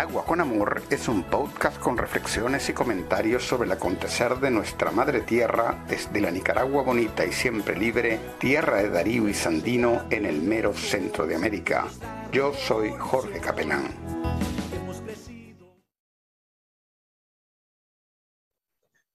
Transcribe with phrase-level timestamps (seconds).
[0.00, 4.90] Nicaragua con Amor es un podcast con reflexiones y comentarios sobre el acontecer de nuestra
[4.90, 10.24] madre tierra desde la Nicaragua bonita y siempre libre, tierra de Darío y Sandino en
[10.24, 11.86] el mero centro de América.
[12.32, 13.94] Yo soy Jorge Capelán.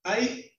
[0.04, 0.52] Ahí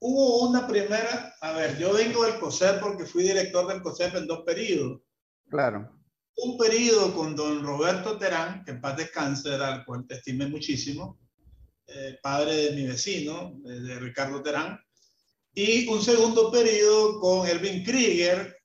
[0.00, 4.26] hubo una primera, a ver, yo vengo del COSEP porque fui director del COSEP en
[4.26, 5.00] dos periodos.
[5.48, 6.01] Claro
[6.36, 11.18] un periodo con don Roberto Terán, que en paz descanse, al cual te estimé muchísimo,
[11.86, 14.78] eh, padre de mi vecino, de, Ricardo Terán,
[15.54, 18.56] y un segundo periodo con Erwin Krieger,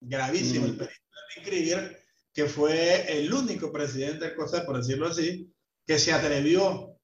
[0.00, 0.78] gravísimo el mm.
[0.78, 5.52] periodo de Erwin Krieger, que fue el único presidente del COSEP, por decirlo así,
[5.86, 6.96] que se atrevió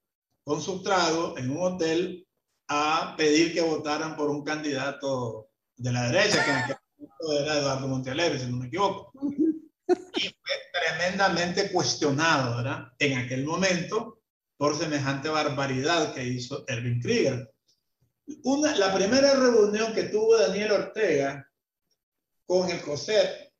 [0.43, 2.25] con su trago en un hotel
[2.67, 7.59] a pedir que votaran por un candidato de la derecha, que en aquel momento era
[7.59, 9.11] Eduardo Montealegre, si no me equivoco
[10.19, 12.91] y fue tremendamente cuestionado, ¿verdad?
[12.99, 14.21] En aquel momento
[14.57, 17.49] por semejante barbaridad que hizo Erwin Krieger.
[18.43, 21.49] Una, la primera reunión que tuvo Daniel Ortega
[22.45, 23.51] con el COSEP,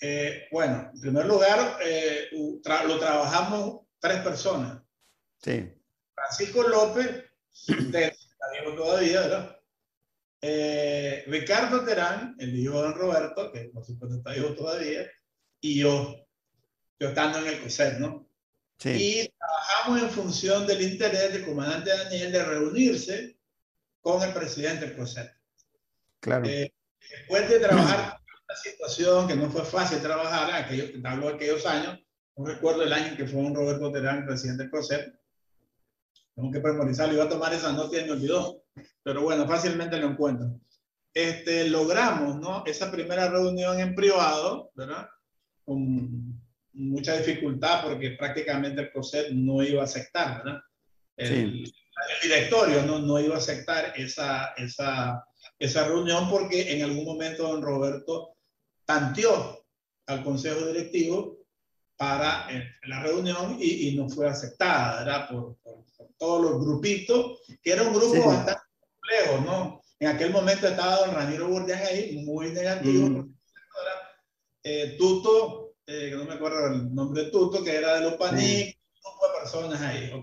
[0.00, 4.82] eh, bueno, en primer lugar, eh, lo trabajamos tres personas.
[5.42, 5.70] Sí.
[6.14, 7.24] Francisco López,
[7.68, 8.16] de,
[8.76, 9.60] todavía, ¿verdad?
[10.40, 15.06] Eh, Ricardo Terán, el hijo de don Roberto, que por supuesto está vivo todavía,
[15.60, 16.16] y yo,
[16.98, 18.28] yo estando en el COSET, ¿no?
[18.78, 18.90] Sí.
[18.90, 23.38] Y trabajamos en función del interés del comandante Daniel de reunirse
[24.00, 25.32] con el presidente del COSET.
[26.20, 26.46] Claro.
[26.46, 26.72] Eh,
[27.10, 31.98] después de trabajar una situación que no fue fácil trabajar, aquellos, hablo de aquellos años,
[32.36, 35.14] no recuerdo el año en que fue un Roberto Terán, presidente del COSET,
[36.34, 38.62] tengo que memorizarlo, iba a tomar esa nota y me olvidó,
[39.02, 40.60] pero bueno, fácilmente lo encuentro.
[41.14, 42.62] Este, logramos, ¿no?
[42.66, 45.08] Esa primera reunión en privado, ¿verdad?
[45.66, 46.40] Con
[46.72, 50.60] mucha dificultad porque prácticamente el COSET no iba a aceptar, ¿verdad?
[51.16, 51.72] El,
[52.22, 55.24] directorio no, no iba a aceptar esa, esa,
[55.58, 58.36] esa reunión porque en algún momento don Roberto
[58.84, 59.64] tanteó
[60.06, 61.38] al consejo directivo
[61.96, 65.28] para eh, la reunión y, y, no fue aceptada, ¿verdad?
[65.30, 65.84] Por, por,
[66.18, 69.82] todos los grupitos, que era un grupo bastante complejo, ¿no?
[69.98, 73.35] En aquel momento estaba don Ramiro Burdián ahí, muy negativo, mm.
[74.68, 78.14] Eh, Tuto, eh, que no me acuerdo el nombre de Tuto, que era de los
[78.14, 80.22] Panic, un grupo de personas ahí.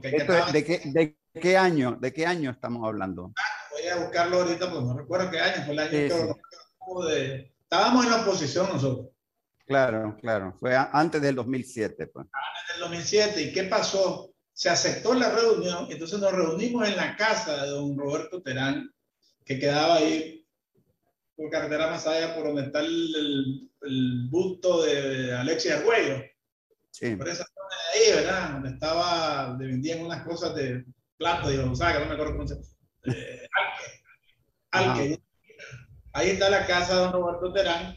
[0.52, 1.98] ¿de, qué, ¿De qué año?
[1.98, 3.32] ¿De qué año estamos hablando?
[3.38, 6.10] Ah, voy a buscarlo ahorita, pues no recuerdo qué año, fue el año que
[7.08, 7.54] de...
[7.62, 9.08] Estábamos en la oposición nosotros.
[9.66, 12.08] Claro, claro, fue antes del 2007.
[12.08, 12.26] Pues.
[12.26, 14.34] Antes del 2007, ¿y qué pasó?
[14.52, 18.94] Se aceptó la reunión, entonces nos reunimos en la casa de don Roberto Terán,
[19.46, 20.46] que quedaba ahí
[21.36, 23.70] por carretera más allá por donde está el, el,
[24.30, 26.24] busto de Alexia Arguello.
[26.92, 27.16] Sí.
[27.16, 28.50] Por esa zona de ahí, ¿verdad?
[28.52, 30.86] Donde estaba, donde vendían unas cosas de
[31.26, 32.56] o sea, que no me acuerdo cómo se
[33.06, 33.48] eh,
[34.72, 35.22] Alque.
[36.14, 37.96] Ahí está la casa de don Roberto Terán.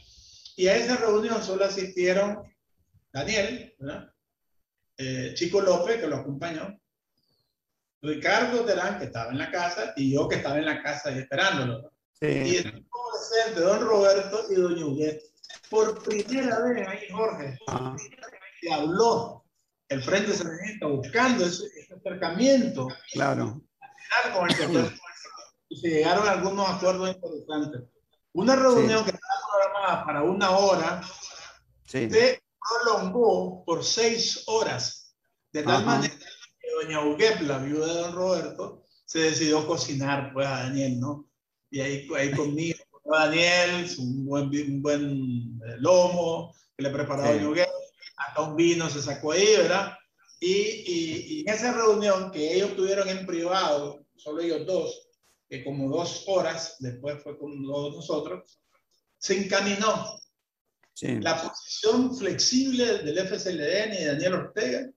[0.57, 2.43] Y a esa reunión solo asistieron
[3.13, 4.13] Daniel, ¿verdad?
[4.97, 6.79] Eh, Chico López, que lo acompañó,
[8.01, 11.19] Ricardo Terán, que estaba en la casa, y yo que estaba en la casa ahí
[11.19, 11.93] esperándolo.
[12.13, 12.27] Sí.
[12.27, 15.23] Y estuvo presente don Roberto y doña Huguet.
[15.71, 17.59] Por primera vez ahí, Jorge,
[18.61, 19.45] que habló
[19.89, 21.65] el Frente Sandinista buscando ese,
[21.97, 22.89] acercamiento.
[23.13, 23.61] Claro.
[24.33, 24.93] Con el
[25.69, 27.83] y se llegaron a algunos acuerdos interesantes.
[28.33, 31.03] Una reunión que estaba programada para una hora
[31.85, 35.17] se prolongó por seis horas.
[35.53, 40.47] De tal manera que doña Huguet, la viuda de don Roberto, se decidió cocinar pues
[40.47, 41.27] a Daniel, ¿no?
[41.71, 42.79] y ahí, ahí conmigo,
[43.11, 47.63] Daniel, un buen, un buen eh, lomo que le preparaba sí.
[48.17, 49.93] hasta un vino se sacó ahí, ¿verdad?
[50.41, 55.09] Y, y, en esa reunión que ellos tuvieron en privado, solo ellos dos,
[55.49, 58.61] que como dos horas después fue con todos nosotros,
[59.19, 60.21] se encaminó
[60.93, 61.21] sí.
[61.21, 64.91] la posición flexible del FSLN y de Daniel Ortega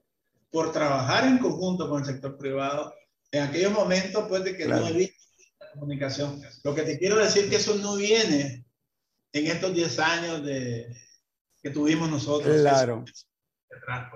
[0.51, 2.93] por trabajar en conjunto con el sector privado
[3.31, 4.81] en aquellos momentos pues de que claro.
[4.81, 5.07] no había
[5.79, 6.41] comunicación.
[6.63, 8.65] Lo que te quiero decir que eso no viene
[9.33, 10.95] en estos 10 años de,
[11.61, 12.61] que tuvimos nosotros.
[12.61, 13.05] Claro.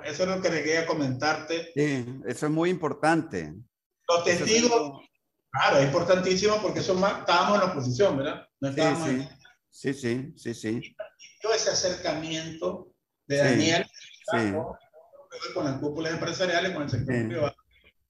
[0.03, 1.71] Eso, es lo que quería comentarte.
[1.75, 3.53] Sí, eso es muy importante.
[4.07, 5.01] Los testigos,
[5.51, 8.47] claro, es importantísimo porque eso más, estábamos en la oposición, ¿verdad?
[8.59, 9.09] No estábamos
[9.69, 9.93] sí, sí.
[9.93, 10.95] sí, sí, sí, sí.
[11.53, 12.93] ese acercamiento
[13.25, 13.85] de Daniel
[15.53, 17.55] con las cúpulas empresariales, con el sector privado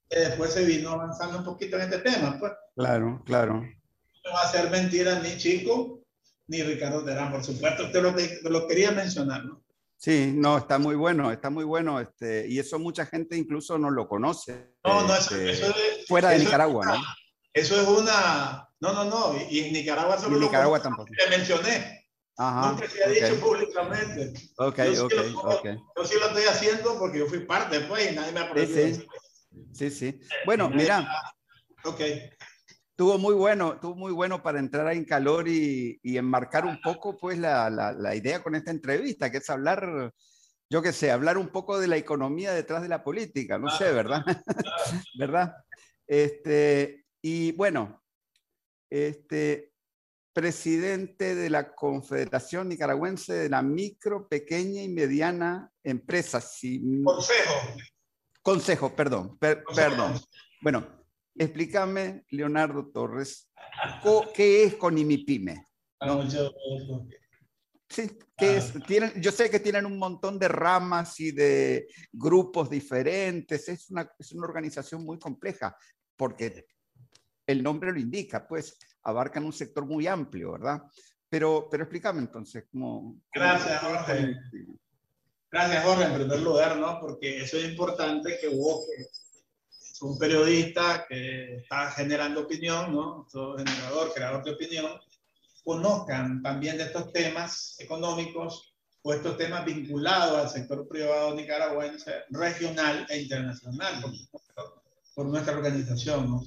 [0.09, 2.51] después se vino avanzando un poquito en este tema, pues.
[2.75, 3.61] Claro, claro.
[4.25, 6.03] No va a ser mentira ni Chico
[6.47, 7.89] ni Ricardo Terán, por supuesto.
[7.91, 9.63] Te lo, te lo quería mencionar, ¿no?
[10.03, 11.99] Sí, no, está muy bueno, está muy bueno.
[11.99, 14.75] Este, y eso mucha gente incluso no lo conoce.
[14.83, 17.03] No, no, eso, este, es, fuera de Nicaragua, ¿no?
[17.53, 18.67] Eso es una.
[18.81, 19.35] No, no, no.
[19.49, 20.35] Y en Nicaragua solo.
[20.35, 21.09] En Nicaragua tampoco.
[21.17, 22.03] Te mencioné.
[22.35, 24.33] Ajá, Nunca se ha dicho públicamente.
[24.57, 25.13] Ok, yo ok,
[25.43, 25.65] ok.
[25.95, 28.95] Yo sí lo estoy haciendo porque yo fui parte después y nadie me ha Sí,
[28.95, 29.07] sí.
[29.71, 30.19] Sí, sí.
[30.45, 31.07] Bueno, mira.
[31.83, 32.01] Ok.
[32.95, 37.17] Tuvo muy bueno, tuvo muy bueno para entrar en calor y, y enmarcar un poco
[37.17, 40.13] pues la, la, la, idea con esta entrevista, que es hablar,
[40.69, 43.91] yo qué sé, hablar un poco de la economía detrás de la política, no sé,
[43.91, 44.23] ¿verdad?
[45.17, 45.55] ¿Verdad?
[46.05, 48.03] Este, y bueno,
[48.91, 49.73] este,
[50.33, 56.59] presidente de la Confederación Nicaragüense de la Micro, Pequeña y Mediana Empresas.
[57.03, 57.53] Consejo.
[58.43, 60.19] Consejo, perdón, perdón.
[60.61, 60.85] Bueno,
[61.33, 63.49] explícame, Leonardo Torres,
[64.35, 65.69] ¿qué es Conimipime?
[66.05, 66.29] ¿no?
[67.89, 68.73] Sí, ¿qué es?
[68.85, 74.11] Tienen, yo sé que tienen un montón de ramas y de grupos diferentes, es una,
[74.19, 75.77] es una organización muy compleja,
[76.17, 76.65] porque
[77.47, 80.83] el nombre lo indica, pues abarcan un sector muy amplio, ¿verdad?
[81.29, 83.21] Pero, pero explícame entonces cómo...
[83.33, 84.35] Gracias, Jorge.
[85.53, 86.99] Gracias, Jorge, en primer lugar, ¿no?
[86.99, 88.87] Porque eso es importante que vos,
[90.01, 93.27] un periodista que está generando opinión, ¿no?
[93.31, 94.99] Todo generador, creador de opinión,
[95.63, 98.73] conozcan también de estos temas económicos
[99.03, 104.11] o estos temas vinculados al sector privado nicaragüense, regional e internacional, por,
[105.13, 106.43] por nuestra organización, ¿no?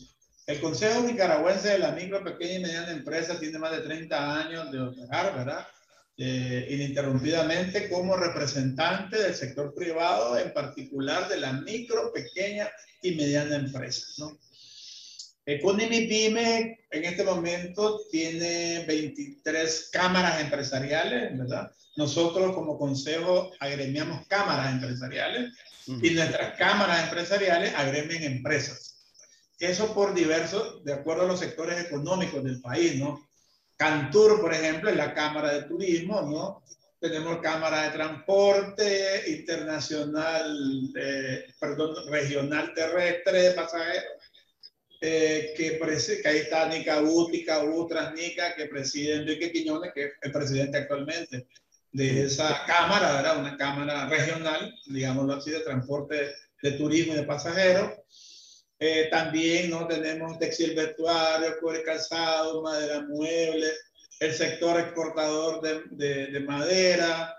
[0.48, 4.72] El Consejo Nicaragüense de la Micro, Pequeña y Mediana Empresa tiene más de 30 años
[4.72, 5.64] de operar, ¿verdad?
[6.18, 12.70] Eh, ininterrumpidamente como representante del sector privado, en particular de la micro, pequeña
[13.02, 14.06] y mediana empresa.
[14.16, 14.38] ¿no?
[15.44, 21.70] Economy Pyme en este momento tiene 23 cámaras empresariales, ¿verdad?
[21.96, 25.52] Nosotros como consejo agremiamos cámaras empresariales
[25.86, 28.96] y nuestras cámaras empresariales agremian empresas.
[29.58, 33.26] Eso por diversos, de acuerdo a los sectores económicos del país, ¿no?
[33.76, 36.62] Cantur, por ejemplo, es la Cámara de Turismo, ¿no?
[36.98, 40.90] Tenemos Cámara de Transporte Internacional,
[41.60, 44.04] perdón, Regional Terrestre de Pasajeros,
[45.00, 50.32] eh, que, que, ahí está Nica Tica Transnica, que preside Enrique Quiñones, que es el
[50.32, 51.46] presidente actualmente
[51.92, 53.38] de esa cámara, ¿verdad?
[53.38, 57.90] Una cámara regional, digámoslo así, de transporte de turismo y de pasajeros.
[58.78, 59.86] Eh, también ¿no?
[59.86, 63.72] tenemos textil vestuario, cuero calzado, madera mueble,
[64.20, 67.34] el sector exportador de, de, madera,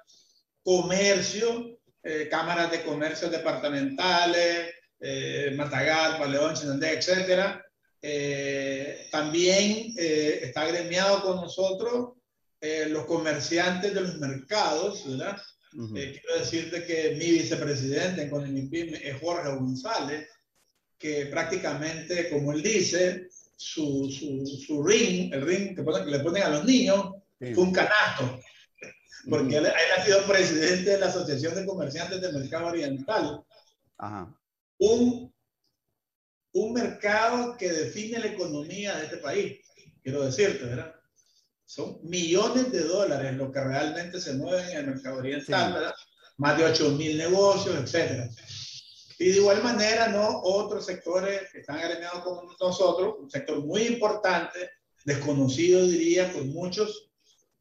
[0.64, 7.60] comercio, eh, cámaras de comercio departamentales, eh, Matagal, Paleón, Chinandé, etc.
[8.02, 12.14] Eh, también está agremiado con nosotros
[12.90, 15.40] los comerciantes de los mercados, ¿verdad?
[15.72, 20.28] quiero decirte que mi vicepresidente en Conimipim es Jorge González,
[20.98, 26.50] que prácticamente, como él dice, su, su, su ring, el ring que, le ponen a
[26.50, 28.40] los niños, fue un canasto.
[29.30, 33.44] Porque él, ha sido presidente de la Asociación de Comerciantes del Mercado Oriental.
[34.80, 35.34] Un,
[36.54, 39.60] un mercado que define la economía de este país,
[40.02, 40.94] quiero decirte, ¿verdad?
[41.66, 45.94] Son millones de dólares lo que realmente se mueven en el mercado oriental, ¿verdad?
[46.38, 48.30] Más de 8 mil negocios, etcétera.
[49.20, 50.42] Y de igual manera, ¿no?
[50.44, 54.70] Otros sectores que están agremiados con nosotros, un sector muy importante,
[55.06, 57.10] desconocido diría por muchos,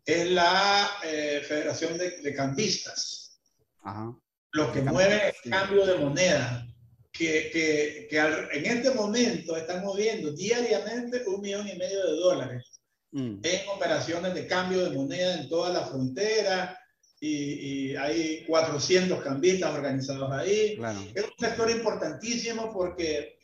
[0.05, 3.41] es la eh, Federación de, de Cambistas.
[3.83, 4.15] Ajá.
[4.53, 6.67] Los que mueven el cambio de moneda,
[7.13, 12.81] que, que, que en este momento están moviendo diariamente un millón y medio de dólares
[13.13, 13.39] mm.
[13.43, 16.79] en operaciones de cambio de moneda en toda la frontera,
[17.27, 20.79] y, hay 400 cambistas organizados ahí.
[21.15, 23.39] Es un sector importantísimo porque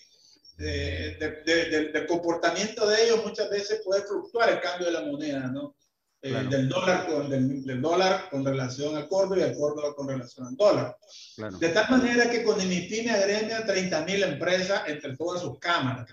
[0.59, 1.17] eh,
[1.93, 5.75] del comportamiento de ellos muchas veces puede fluctuar el cambio de la moneda, ¿no?
[6.25, 10.47] Eh, del, dólar con, del, dólar con relación al córdoba y al córdoba con relación
[10.47, 10.97] al dólar.
[11.59, 16.07] De tal manera que con IMIPIME agremia 30.000 empresas entre todas sus cámaras.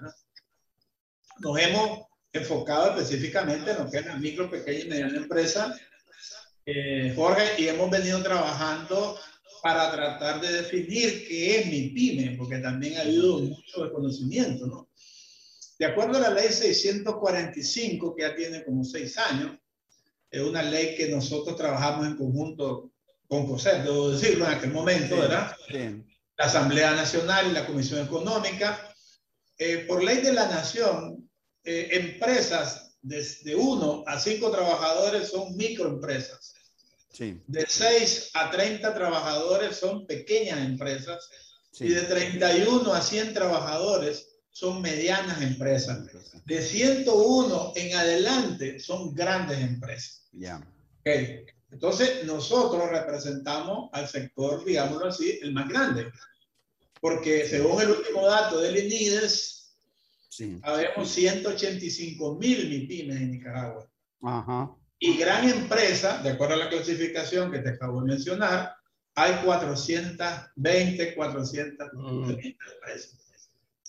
[1.37, 5.75] Nos hemos enfocado específicamente en lo que es la micro, pequeña y mediana empresa
[6.65, 9.17] eh, Jorge, y hemos venido trabajando
[9.61, 14.89] para tratar de definir qué es mi pyme, porque también ha habido mucho desconocimiento, ¿no?
[15.77, 19.57] De acuerdo a la ley 645, que ya tiene como seis años,
[20.29, 22.91] es una ley que nosotros trabajamos en conjunto
[23.27, 25.55] con COSEP, debo decirlo en aquel momento, ¿verdad?
[26.37, 28.93] La Asamblea Nacional y la Comisión Económica.
[29.57, 31.29] Eh, por ley de la Nación,
[31.63, 36.55] eh, empresas desde uno a cinco trabajadores son microempresas.
[37.17, 41.29] De 6 a 30 trabajadores son pequeñas empresas
[41.79, 46.05] y de 31 a 100 trabajadores son medianas empresas.
[46.45, 50.27] De 101 en adelante son grandes empresas.
[50.31, 50.65] Ya.
[51.71, 56.11] Entonces, nosotros representamos al sector, digámoslo así, el más grande.
[57.01, 59.58] Porque según el último dato del INIDES,
[60.29, 60.59] sí.
[60.63, 63.89] habemos 185 mil MIPIMES en Nicaragua.
[64.21, 64.75] Ajá.
[64.99, 68.75] Y gran empresa, de acuerdo a la clasificación que te acabo de mencionar,
[69.15, 72.29] hay 420, 430 mm.
[72.29, 73.17] empresas.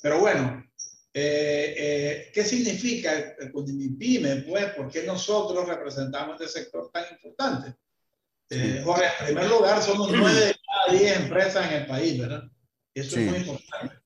[0.02, 0.64] Pero bueno,
[1.12, 7.74] eh, eh, ¿qué significa el, el Pues, ¿por qué nosotros representamos este sector tan importante?
[8.48, 12.42] Eh, Jorge, en primer lugar, somos 9 de cada 10 empresas en el país, ¿verdad?
[12.94, 13.99] Eso es muy importante.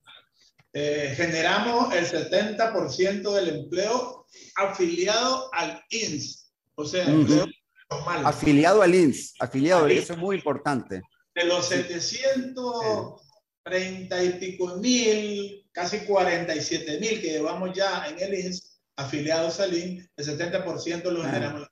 [0.75, 4.27] Generamos el 70% del empleo
[4.57, 7.47] afiliado al INS, o sea, empleo
[7.91, 8.27] normal.
[8.27, 11.03] Afiliado al INS, afiliado, eso es muy importante.
[11.35, 18.81] De los 730 y pico mil, casi 47 mil que llevamos ya en el INS,
[18.97, 21.69] afiliados al INS, el 70% lo generamos,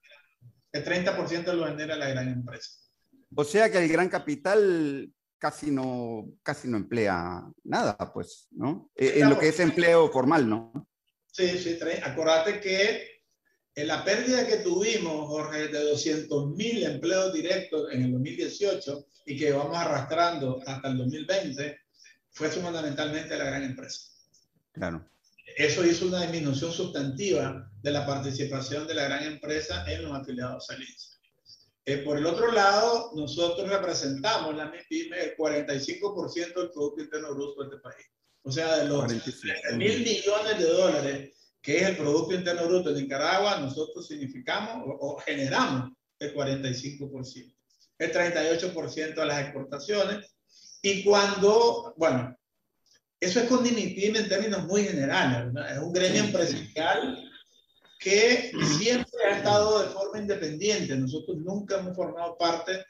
[0.72, 2.70] el 30% lo genera la gran empresa.
[3.34, 8.92] O sea que el gran capital casi no, casi no emplea nada, pues, ¿no?
[8.94, 10.88] Eh, en lo que es empleo formal, ¿no?
[11.32, 13.24] Sí, sí, acuérdate que
[13.74, 19.36] en la pérdida que tuvimos, Jorge, de 200 mil empleos directos en el 2018 y
[19.36, 21.76] que vamos arrastrando hasta el 2020,
[22.30, 24.12] fue fundamentalmente la gran empresa.
[24.70, 25.04] Claro.
[25.56, 30.66] Eso hizo una disminución sustantiva de la participación de la gran empresa en los afiliados
[30.66, 31.11] salientes.
[31.84, 37.62] Eh, por el otro lado, nosotros representamos la MIPYME el 45% del Producto Interno Bruto
[37.62, 38.06] de este país.
[38.44, 39.12] O sea, de los
[39.76, 45.16] mil millones de dólares que es el Producto Interno Bruto de Nicaragua, nosotros significamos o,
[45.18, 47.54] generamos el 45%,
[47.98, 50.34] el 38% de las exportaciones.
[50.82, 52.36] Y cuando, bueno,
[53.20, 57.31] eso es con DIMIPIM en términos muy generales, es un gremio empresarial
[58.02, 60.96] que siempre ha estado de forma independiente.
[60.96, 62.84] Nosotros nunca hemos formado parte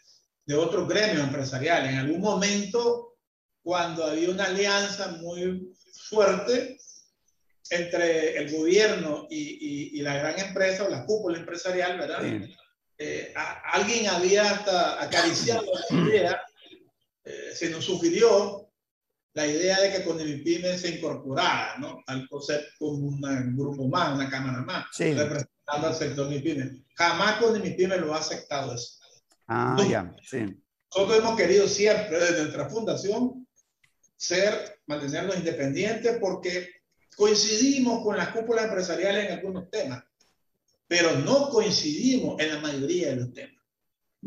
[0.45, 1.87] de otro gremio empresarial.
[1.87, 3.17] En algún momento,
[3.63, 5.75] cuando había una alianza muy
[6.09, 6.79] fuerte,
[7.71, 12.23] entre el gobierno y, y, la gran empresa o la cúpula empresarial, ¿verdad?
[12.99, 16.43] Eh, alguien había hasta acariciado la idea,
[17.25, 18.62] eh, se nos sugirió
[19.35, 22.03] la idea de que con el PYME se incorporara ¿no?
[22.07, 26.85] al concepto como un grupo más, una cámara más, representando al sector MIPYME.
[26.95, 28.99] Jamás con el PYME lo ha aceptado eso.
[29.49, 30.45] Ah, ya, sí.
[30.95, 33.47] Nosotros hemos querido siempre, desde nuestra fundación,
[34.17, 36.83] ser, mantenernos independientes porque
[37.17, 40.03] Coincidimos con las cúpulas empresariales en algunos temas,
[40.89, 43.63] pero no coincidimos en la mayoría de los temas.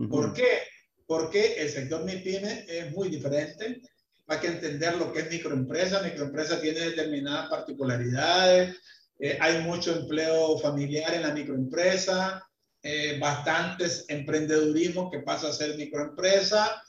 [0.09, 0.59] ¿Por qué?
[1.07, 3.81] Porque el sector MIPYME es muy diferente.
[4.27, 6.01] Hay que entender lo que es microempresa.
[6.01, 8.75] Microempresa tiene determinadas particularidades.
[9.19, 12.47] Eh, hay mucho empleo familiar en la microempresa.
[12.81, 16.83] Eh, bastantes emprendedurismo que pasa a ser microempresa.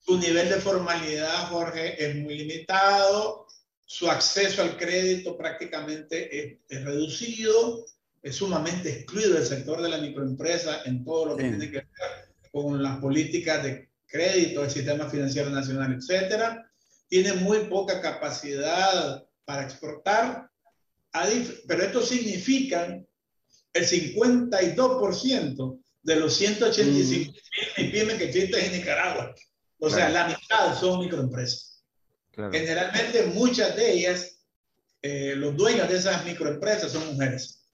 [0.00, 3.44] Su nivel de formalidad, Jorge, es muy limitado
[3.86, 7.84] su acceso al crédito prácticamente es, reducido,
[8.22, 11.88] es sumamente excluido del sector de la microempresa en todo lo que tiene que ver
[12.50, 16.64] con las políticas de crédito, el sistema financiero nacional, etcétera.
[17.08, 20.48] Tiene muy poca capacidad para exportar,
[21.66, 22.96] pero esto significa
[23.72, 27.32] el 52% de los 185
[27.76, 29.34] mil pymes que existen en Nicaragua.
[29.80, 31.82] O sea, la mitad son microempresas.
[32.52, 34.38] Generalmente muchas de ellas,
[35.02, 37.66] eh, los dueños de esas microempresas son mujeres,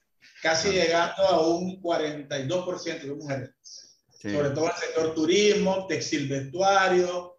[0.42, 3.89] casi llegando a un 42% de mujeres.
[4.20, 7.36] Sobre todo el sector turismo, textil vestuario,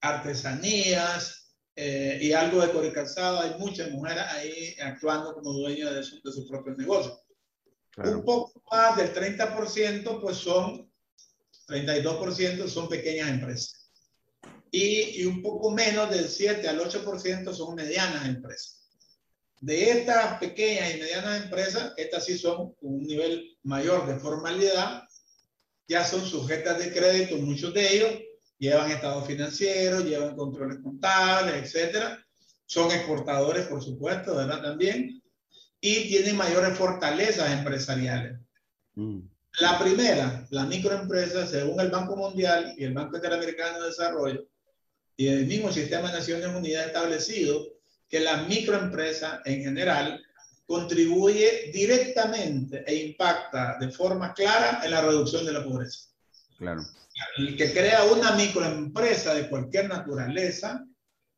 [0.00, 3.40] artesanías eh, y algo de core calzado.
[3.40, 7.20] Hay muchas mujeres ahí actuando como dueñas de, su, de sus propios negocios.
[7.96, 10.90] Un poco más del 30% pues son,
[11.68, 13.84] 32% son pequeñas empresas
[14.74, 18.88] y, un poco menos del 7 al 8% son medianas empresas.
[19.60, 25.04] De estas pequeñas y medianas empresas, estas sí son un nivel mayor de formalidad,
[25.86, 28.10] ya son sujetas de crédito, muchos de ellos
[28.58, 32.24] llevan estados financieros, llevan controles contables, etcétera.
[32.66, 34.62] Son exportadores, por supuesto, ¿verdad?
[34.62, 35.22] También.
[35.80, 38.38] Y tienen mayores fortalezas empresariales.
[38.94, 39.20] Mm.
[39.60, 44.48] La primera, la microempresa, según el Banco Mundial y el Banco Interamericano de Desarrollo,
[45.16, 47.68] y el mismo sistema de Naciones Unidas ha establecido
[48.08, 50.20] que la microempresa en general
[50.66, 56.08] contribuye directamente e impacta de forma clara en la reducción de la pobreza.
[56.58, 56.82] Claro.
[57.36, 60.84] El que crea una microempresa de cualquier naturaleza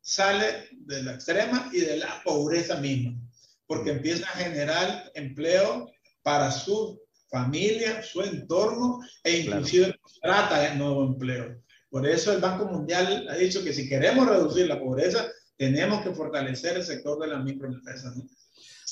[0.01, 3.19] sale de la extrema y de la pobreza misma,
[3.67, 5.91] porque empieza a generar empleo
[6.23, 11.61] para su familia, su entorno e inclusive trata de nuevo empleo.
[11.89, 16.13] Por eso el Banco Mundial ha dicho que si queremos reducir la pobreza, tenemos que
[16.13, 18.15] fortalecer el sector de las microempresas.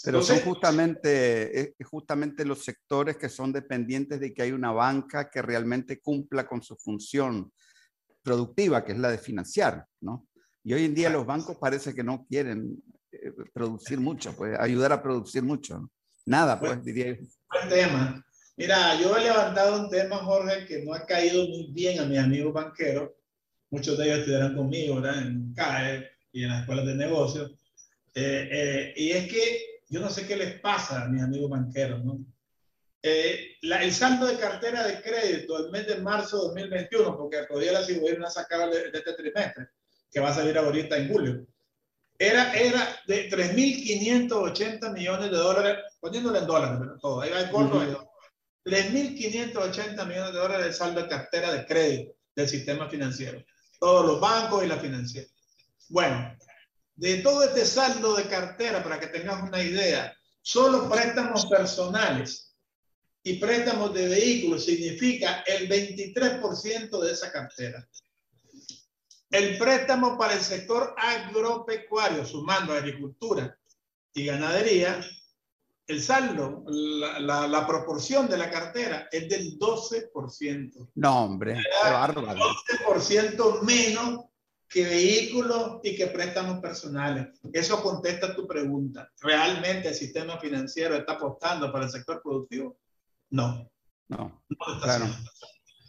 [0.05, 5.29] Pero son justamente, eh, justamente los sectores que son dependientes de que hay una banca
[5.29, 7.51] que realmente cumpla con su función
[8.21, 10.27] productiva, que es la de financiar, ¿no?
[10.63, 12.81] Y hoy en día los bancos parece que no quieren
[13.11, 15.89] eh, producir mucho, pues ayudar a producir mucho.
[16.25, 17.25] Nada, pues, diría yo.
[17.51, 18.25] Buen tema.
[18.57, 22.19] Mira, yo he levantado un tema, Jorge, que no ha caído muy bien a mis
[22.19, 23.11] amigos banqueros.
[23.69, 25.21] Muchos de ellos estudiaron conmigo, ¿verdad?
[25.21, 27.51] En CAE y en las escuelas de negocios.
[28.15, 32.03] Eh, eh, y es que yo no sé qué les pasa a mis amigos banqueros,
[32.03, 32.19] ¿no?
[33.01, 37.43] Eh, la, el saldo de cartera de crédito el mes de marzo de 2021, porque
[37.43, 39.67] todavía la voy a sacar de, de, este trimestre,
[40.09, 41.45] que va a salir ahorita en julio,
[42.17, 47.51] era, era de 3.580 millones de dólares, poniéndole en dólares, pero todo, ahí va el
[47.51, 48.09] corto, uh -huh.
[48.63, 53.43] 3.580 millones de dólares de saldo de cartera de crédito del sistema financiero.
[53.79, 55.27] Todos los bancos y la financiera.
[55.89, 56.35] Bueno,
[56.95, 62.55] de todo este saldo de cartera, para que tengas una idea, solo préstamos personales
[63.23, 67.87] y préstamos de vehículos significa el 23% de esa cartera.
[69.29, 73.57] El préstamo para el sector agropecuario, sumando agricultura
[74.13, 75.01] y ganadería,
[75.87, 80.91] el saldo, la, la, la, proporción de la cartera es del 12%.
[80.95, 82.39] No, hombre, qué bárbaro.
[82.87, 84.25] 12% menos
[84.69, 87.27] que vehículos y que préstamos personales.
[87.53, 89.11] Eso contesta tu pregunta.
[89.21, 92.77] ¿Realmente el sistema financiero está apostando para el sector productivo?
[93.29, 93.69] No.
[94.07, 95.15] No, no está claro.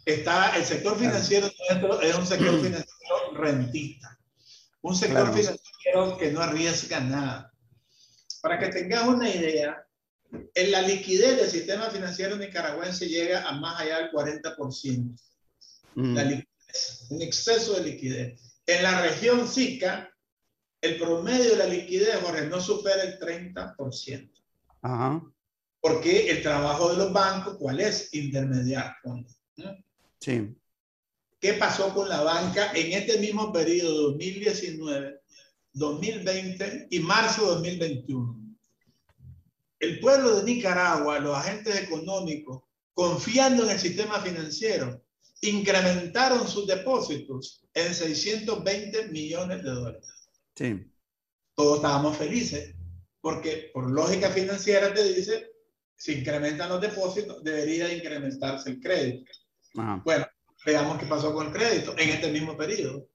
[0.05, 2.01] Está, el sector financiero claro.
[2.01, 4.17] es un sector financiero rentista.
[4.81, 5.33] Un sector claro.
[5.33, 7.53] financiero que no arriesga nada.
[8.41, 9.85] Para que tengas una idea,
[10.31, 15.19] en la liquidez del sistema financiero nicaragüense llega a más allá del 40%.
[15.95, 16.15] Mm.
[16.15, 18.46] La liquidez, un exceso de liquidez.
[18.67, 20.13] En la región SICA,
[20.81, 24.31] el promedio de la liquidez, Jorge, no supera el 30%.
[24.81, 25.23] Ajá.
[25.81, 28.13] Porque el trabajo de los bancos, ¿cuál es?
[28.13, 29.35] Intermediar fondos.
[29.55, 29.75] ¿no?
[30.19, 30.55] Sí.
[31.39, 35.21] ¿Qué pasó con la banca en este mismo periodo, 2019,
[35.73, 38.47] 2020 y marzo de 2021?
[39.79, 45.03] el pueblo de Nicaragua, los agentes económicos, confiando en el sistema financiero,
[45.41, 50.29] incrementaron sus depósitos en 620 millones de dólares.
[50.55, 50.91] Sí.
[51.55, 52.75] Todos estábamos felices,
[53.21, 55.51] porque por lógica financiera te dice,
[55.95, 59.31] si incrementan los depósitos, debería incrementarse el crédito.
[59.77, 60.01] Ajá.
[60.03, 60.27] Bueno,
[60.65, 63.07] veamos qué pasó con el crédito en este mismo periodo.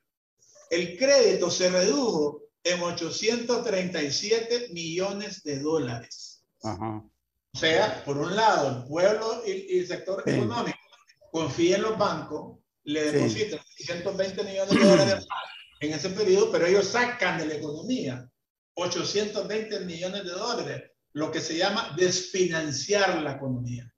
[0.70, 6.44] El crédito se redujo en 837 millones de dólares.
[6.62, 7.04] Ajá.
[7.54, 10.30] O sea, por un lado, el pueblo y, y el sector sí.
[10.30, 10.78] económico
[11.32, 13.84] confían en los bancos, le depositan sí.
[13.84, 15.26] 120 millones de dólares
[15.80, 18.28] en ese periodo, pero ellos sacan de la economía
[18.74, 23.90] 820 millones de dólares, lo que se llama desfinanciar la economía.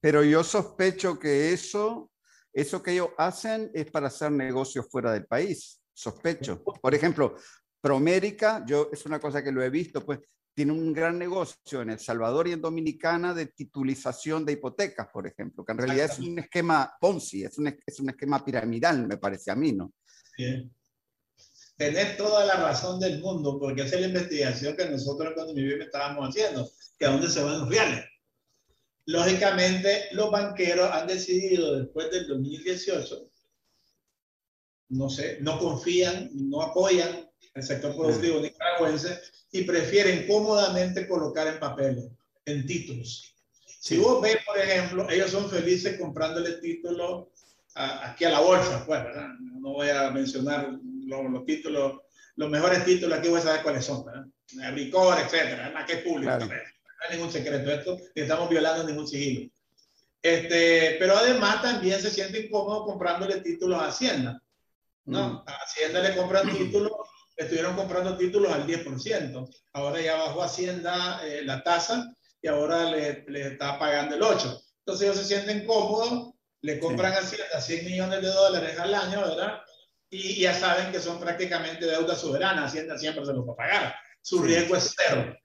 [0.00, 2.10] Pero yo sospecho que eso,
[2.52, 5.80] eso que ellos hacen es para hacer negocios fuera del país.
[5.92, 6.62] Sospecho.
[6.62, 7.36] Por ejemplo,
[7.80, 10.20] Promérica, yo es una cosa que lo he visto, pues
[10.56, 15.26] tiene un gran negocio en El Salvador y en Dominicana de titulización de hipotecas, por
[15.26, 19.18] ejemplo, que en realidad es un esquema Ponzi, es un, es un esquema piramidal, me
[19.18, 19.92] parece a mí, ¿no?
[20.38, 20.74] Bien.
[21.76, 25.70] Tenés toda la razón del mundo, porque esa es la investigación que nosotros cuando mi
[25.74, 26.66] estábamos haciendo,
[26.98, 28.06] que a dónde se van los reales.
[29.04, 33.30] Lógicamente, los banqueros han decidido después del 2018,
[34.88, 39.20] no sé, no confían, no apoyan el sector productivo nicaragüense
[39.52, 42.06] y prefieren cómodamente colocar en papeles,
[42.44, 43.34] en títulos.
[43.80, 47.28] Si vos ves, por ejemplo, ellos son felices comprándole títulos
[47.74, 49.28] a, aquí a la bolsa, pues, ¿verdad?
[49.60, 52.00] No voy a mencionar los, los, títulos,
[52.36, 54.26] los mejores títulos aquí voy a saber cuáles son, ¿verdad?
[54.74, 55.86] Ricor, etcétera, ¿verdad?
[55.86, 56.36] que es público.
[56.36, 56.46] Claro.
[56.46, 56.52] No
[57.08, 59.50] hay ningún secreto esto, ni estamos violando ningún sigilo.
[60.22, 64.42] Este, pero además también se sienten cómodos comprándole títulos a Hacienda.
[65.04, 65.28] ¿no?
[65.28, 65.44] Mm.
[65.46, 66.92] A Hacienda le compran títulos
[67.36, 69.48] estuvieron comprando títulos al 10%.
[69.72, 74.62] Ahora ya bajó Hacienda eh, la tasa y ahora le, le, está pagando el 8%.
[74.78, 77.36] Entonces ellos se sienten cómodos, le compran sí.
[77.36, 79.60] Hacienda 100 millones de dólares al año, ¿verdad?
[80.10, 82.64] Y ya saben que son prácticamente deuda soberana.
[82.64, 83.94] Hacienda siempre se los va a pagar.
[84.22, 84.44] Su sí.
[84.44, 85.36] riesgo es cero.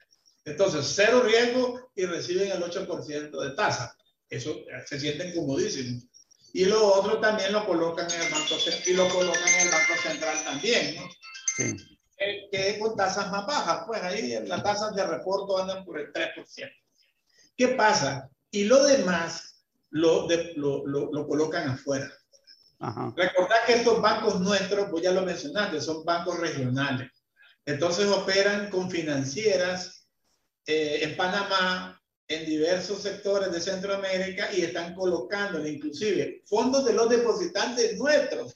[0.46, 3.96] Entonces, cero riesgo y reciben el 8% de tasa.
[4.30, 6.08] Eso se sienten comodísimos.
[6.54, 10.02] y lo otro también lo colocan en el Banco y lo colocan en el Banco
[10.02, 11.10] Central también, ¿no?
[11.70, 12.48] Sí.
[12.52, 16.72] Que con tasas más bajas, pues ahí las tasas de reporto andan por el 3%.
[17.58, 18.30] ¿Qué pasa?
[18.52, 19.52] Y lo demás
[19.92, 22.12] lo, lo, lo, colocan afuera.
[23.16, 27.12] Recordad que estos bancos nuestros, pues ya lo mencionaste, son bancos regionales.
[27.66, 30.08] Entonces operan con financieras
[30.66, 37.10] eh, en Panamá, en diversos sectores de Centroamérica y están colocando inclusive fondos de los
[37.10, 38.56] depositantes nuestros.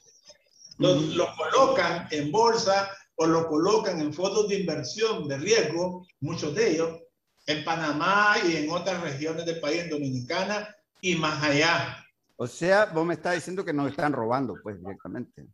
[0.78, 6.54] Los, los, colocan en bolsa o los colocan en fondos de inversión de riesgo, muchos
[6.54, 7.00] de ellos,
[7.46, 12.04] en Panamá y en otras regiones del país, en Dominicana y más allá.
[12.36, 15.46] O sea, vos me estás diciendo que nos están robando, pues, directamente.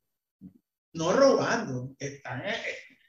[0.95, 2.57] No robando, están eh,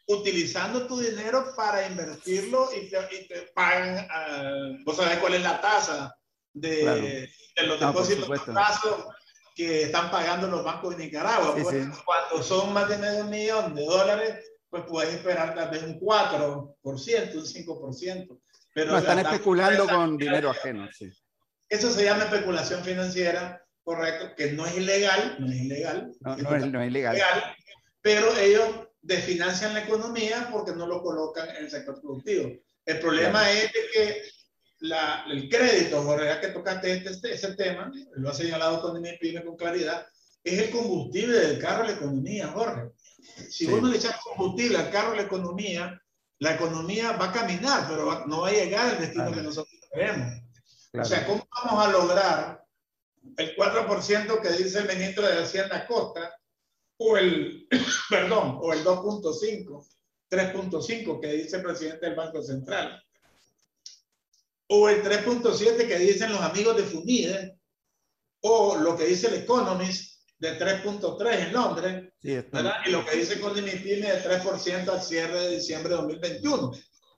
[0.07, 6.15] utilizando tu dinero para invertirlo y te, pagan, uh, vos sabés cuál es la tasa
[6.53, 9.13] de, de los depósitos de plazo
[9.53, 11.53] que están pagando los bancos de Nicaragua.
[11.53, 15.99] Pues, cuando son más de medio millón de dólares, pues puedes esperar tal vez un
[15.99, 18.39] 4%, un 5%.
[18.73, 21.11] Pero no, están especulando con dinero ajeno, sí.
[21.69, 26.11] Eso se llama especulación financiera, correcto, que no es ilegal, no es ilegal.
[26.21, 27.17] No, es, no es ilegal.
[28.01, 32.51] Pero ellos desfinancian la economía porque no lo colocan en el sector productivo.
[32.85, 34.23] El problema es que
[34.83, 39.01] la, el crédito, Jorge, ya que tocaste este, este, ese tema, lo ha señalado con
[39.01, 40.05] con claridad,
[40.43, 42.91] es el combustible del carro de la economía, Jorge.
[43.49, 46.01] Si uno le echa combustible al carro de la economía,
[46.39, 50.41] la economía va a caminar, pero no va a llegar al destino que nosotros queremos.
[50.91, 52.65] O sea, ¿cómo vamos a lograr
[53.37, 56.37] el 4% que dice el ministro de Hacienda Costa
[56.97, 57.69] o el,
[58.09, 59.87] perdón, o el 2.5,
[60.29, 63.01] 3.5 que dice el presidente del Banco Central,
[64.75, 67.59] o el 3.7 que dicen los amigos de FUNIDE,
[68.41, 74.11] o lo que dice el Economist de 3.3 en Londres, y lo que dice Pyme
[74.11, 76.71] de 3% al cierre de diciembre de 2021.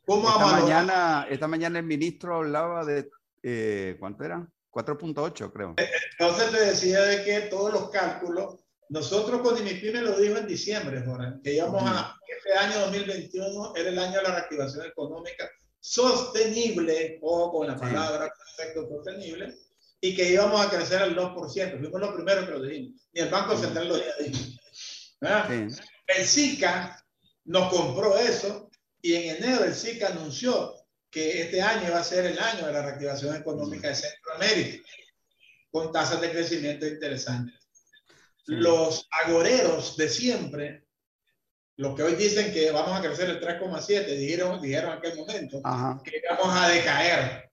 [0.06, 3.10] ¿Cómo esta, mañana, esta mañana el ministro hablaba de,
[3.42, 4.46] eh, ¿cuánto era?
[4.72, 5.76] 4.8 creo.
[6.20, 11.02] Entonces te decía de que todos los cálculos nosotros con IMIPYME lo dijo en diciembre,
[11.06, 15.50] Jorge, que íbamos a, este año 2021 era el año de la reactivación económica
[15.86, 19.54] sostenible, o con la palabra efecto sostenible,
[20.02, 21.80] y que íbamos a crecer al 2%.
[21.80, 23.02] Fuimos los primeros que lo dijimos.
[23.14, 24.12] Y el Banco Central lo dijo.
[26.08, 27.04] El SICA
[27.46, 28.70] nos compró eso
[29.02, 30.74] y en enero el SICA anunció
[31.10, 34.88] que este año va a ser el año de la reactivación económica de Centroamérica,
[35.72, 37.66] con tasas de crecimiento interesantes
[38.48, 40.85] los agoreros de siempre,
[41.78, 45.62] los que hoy dicen que vamos a crecer el 3,7, dijeron, dijeron en aquel momento
[46.04, 47.52] que íbamos a decaer,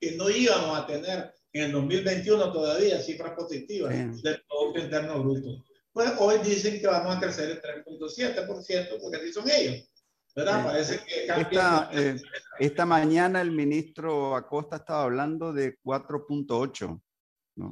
[0.00, 5.64] que no íbamos a tener en el 2021 todavía cifras positivas del Producto Interno Bruto.
[5.92, 9.90] Pues hoy dicen que vamos a crecer el 3,7% porque así son ellos.
[10.36, 10.64] ¿verdad?
[10.64, 12.16] Parece que esta, eh,
[12.60, 17.00] esta mañana el ministro Acosta estaba hablando de 4.8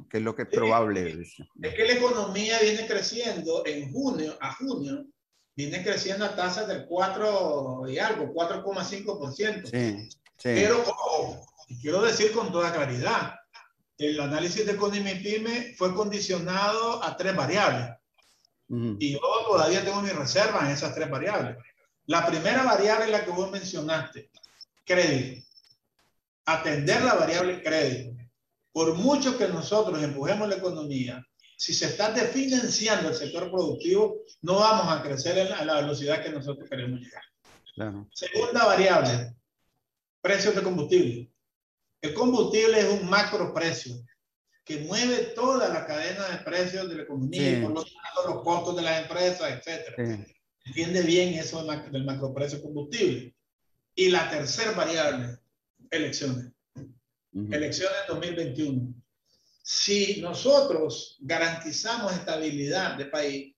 [0.09, 1.21] que es lo que es probable.
[1.21, 5.05] Es que la economía viene creciendo en junio a junio,
[5.57, 9.65] viene creciendo a tasas del 4 y algo, 4,5%.
[9.65, 10.17] Sí, sí.
[10.37, 10.83] Pero
[11.81, 13.33] quiero decir con toda claridad,
[13.97, 17.89] el análisis de Economy Pyme fue condicionado a tres variables.
[18.69, 21.57] Y yo todavía tengo mi reserva en esas tres variables.
[22.05, 24.29] La primera variable es la que vos mencionaste,
[24.85, 25.47] crédito.
[26.45, 28.15] Atender la variable crédito.
[28.71, 31.25] Por mucho que nosotros empujemos la economía,
[31.57, 36.29] si se está desfinanciando el sector productivo, no vamos a crecer a la velocidad que
[36.29, 37.23] nosotros queremos llegar.
[38.13, 39.35] Segunda variable,
[40.21, 41.31] precios de combustible.
[42.01, 43.95] El combustible es un macro precio
[44.63, 48.75] que mueve toda la cadena de precios de la economía, por lo tanto los costos
[48.75, 50.25] de las empresas, etc.
[50.63, 53.35] Entiende bien eso del macro precio combustible.
[53.95, 55.39] Y la tercera variable,
[55.89, 56.51] elecciones
[57.51, 58.93] elecciones 2021.
[59.69, 63.53] Si nosotros garantizamos estabilidad de país,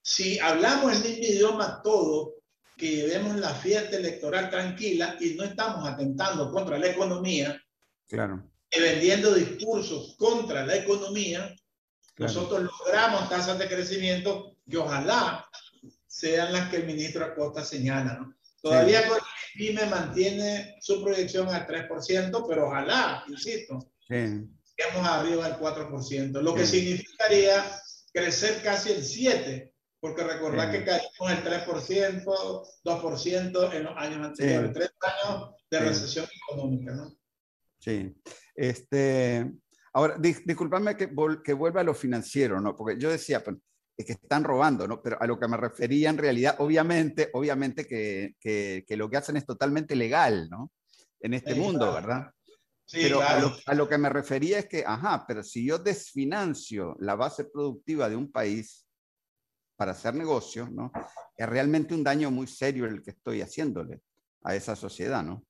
[0.00, 2.36] si hablamos el mismo idioma todo,
[2.78, 7.62] que llevemos la fiesta electoral tranquila y no estamos atentando contra la economía,
[8.08, 8.42] claro.
[8.70, 11.54] y vendiendo discursos contra la economía,
[12.16, 15.46] nosotros logramos tasas de crecimiento que ojalá
[16.06, 18.34] sean las que el ministro Acosta señala.
[18.62, 19.02] Todavía
[19.58, 23.90] PYME mantiene su proyección al 3%, pero ojalá, insisto,
[24.78, 27.64] lleguemos arriba del 4%, lo que significaría
[28.12, 32.24] crecer casi el 7%, porque recordar que caímos el 3%,
[32.84, 37.16] 2% en los años anteriores, tres años de recesión económica, ¿no?
[37.80, 38.14] Sí.
[38.54, 39.50] Este,
[39.98, 41.10] Ahora, discúlpame que,
[41.42, 42.76] que vuelva a lo financiero, ¿no?
[42.76, 43.56] Porque yo decía, pues,
[43.96, 45.02] es que están robando, ¿no?
[45.02, 49.36] Pero a lo que me refería en realidad, obviamente, obviamente que, que, lo que hacen
[49.36, 50.70] es totalmente legal, ¿no?
[51.20, 52.30] En este mundo, ¿verdad?
[52.88, 55.78] Sí, pero a, lo, a, lo, que me refería es que, ajá, pero si yo
[55.78, 58.88] desfinancio la base productiva de un país
[59.76, 60.90] para hacer negocio, ¿no?
[61.36, 64.00] Es realmente un daño muy serio el que estoy haciéndole
[64.42, 65.44] a esa sociedad, ¿no?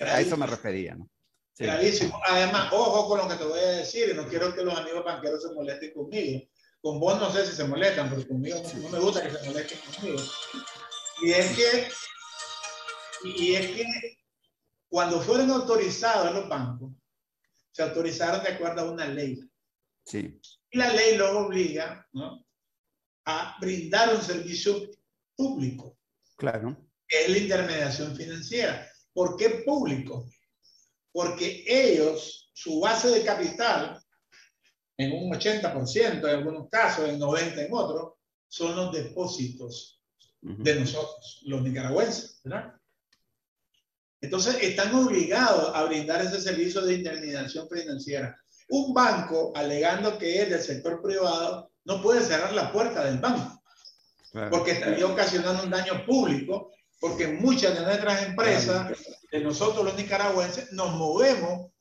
[0.00, 1.08] a eso me refería, ¿no?
[1.56, 2.20] Clarísimo.
[2.26, 5.04] Además, ojo con lo que te voy a decir, y no quiero que los amigos
[5.06, 6.46] banqueros se molesten conmigo.
[6.82, 9.78] Con vos no sé si se molestan, pero conmigo no, me gusta que se molesten
[9.80, 10.20] conmigo.
[11.22, 11.88] Y es que,
[13.24, 14.21] y es que
[14.92, 16.92] cuando fueron autorizados los bancos,
[17.72, 19.40] se autorizaron de acuerdo a una ley.
[20.04, 20.38] Sí.
[20.70, 22.44] Y la ley los obliga ¿no?
[23.24, 24.90] a brindar un servicio
[25.34, 25.96] público.
[26.36, 26.76] Claro.
[27.08, 28.86] Que es la intermediación financiera.
[29.14, 30.26] ¿Por qué público?
[31.12, 34.02] porque ellos, su base de capital,
[34.96, 38.14] en un 80% en algunos casos, en 90% en otros,
[38.48, 40.02] son los depósitos
[40.40, 42.74] de nosotros, los nicaragüenses, ¿verdad?
[44.22, 48.34] Entonces, están obligados a brindar ese servicio de intermediación financiera.
[48.68, 53.62] Un banco, alegando que es del sector privado, no puede cerrar la puerta del banco,
[54.50, 58.96] porque estaría ocasionando un daño público porque muchas de nuestras empresas,
[59.32, 61.72] de nosotros los nicaragüenses, nos movemos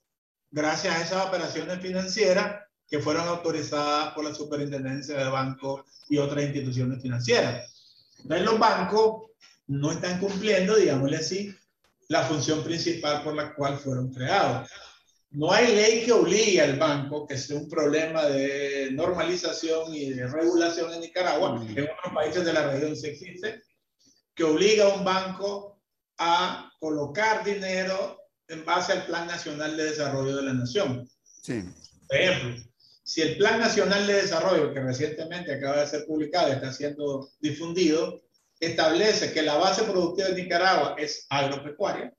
[0.49, 6.43] gracias a esas operaciones financieras que fueron autorizadas por la Superintendencia de Bancos y otras
[6.43, 8.01] instituciones financieras.
[8.17, 9.27] Entonces los bancos
[9.67, 11.55] no están cumpliendo, digámosle así,
[12.11, 14.69] la función principal por la cual fueron creados.
[15.29, 20.27] No hay ley que obligue al banco, que sea un problema de normalización y de
[20.27, 21.77] regulación en Nicaragua, mm.
[21.77, 23.61] en otros países de la región sí existe,
[24.35, 25.81] que obliga a un banco
[26.17, 28.17] a colocar dinero
[28.49, 31.09] en base al Plan Nacional de Desarrollo de la Nación.
[31.41, 31.63] Sí.
[32.09, 32.61] Por ejemplo,
[33.03, 38.21] si el Plan Nacional de Desarrollo, que recientemente acaba de ser publicado está siendo difundido,
[38.61, 42.13] establece que la base productiva de Nicaragua es agropecuaria,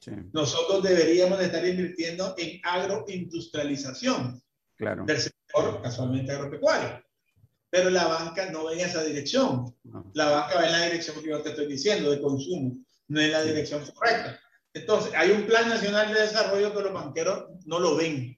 [0.00, 0.12] sí.
[0.32, 4.42] nosotros deberíamos estar invirtiendo en agroindustrialización
[4.76, 5.04] claro.
[5.04, 7.02] del sector casualmente agropecuario
[7.70, 9.74] pero la banca no va en esa dirección.
[10.14, 12.76] La banca va en la dirección que yo te estoy diciendo, de consumo,
[13.08, 14.40] no en la dirección correcta.
[14.74, 18.36] Entonces, hay un plan nacional de desarrollo que los banqueros no lo ven,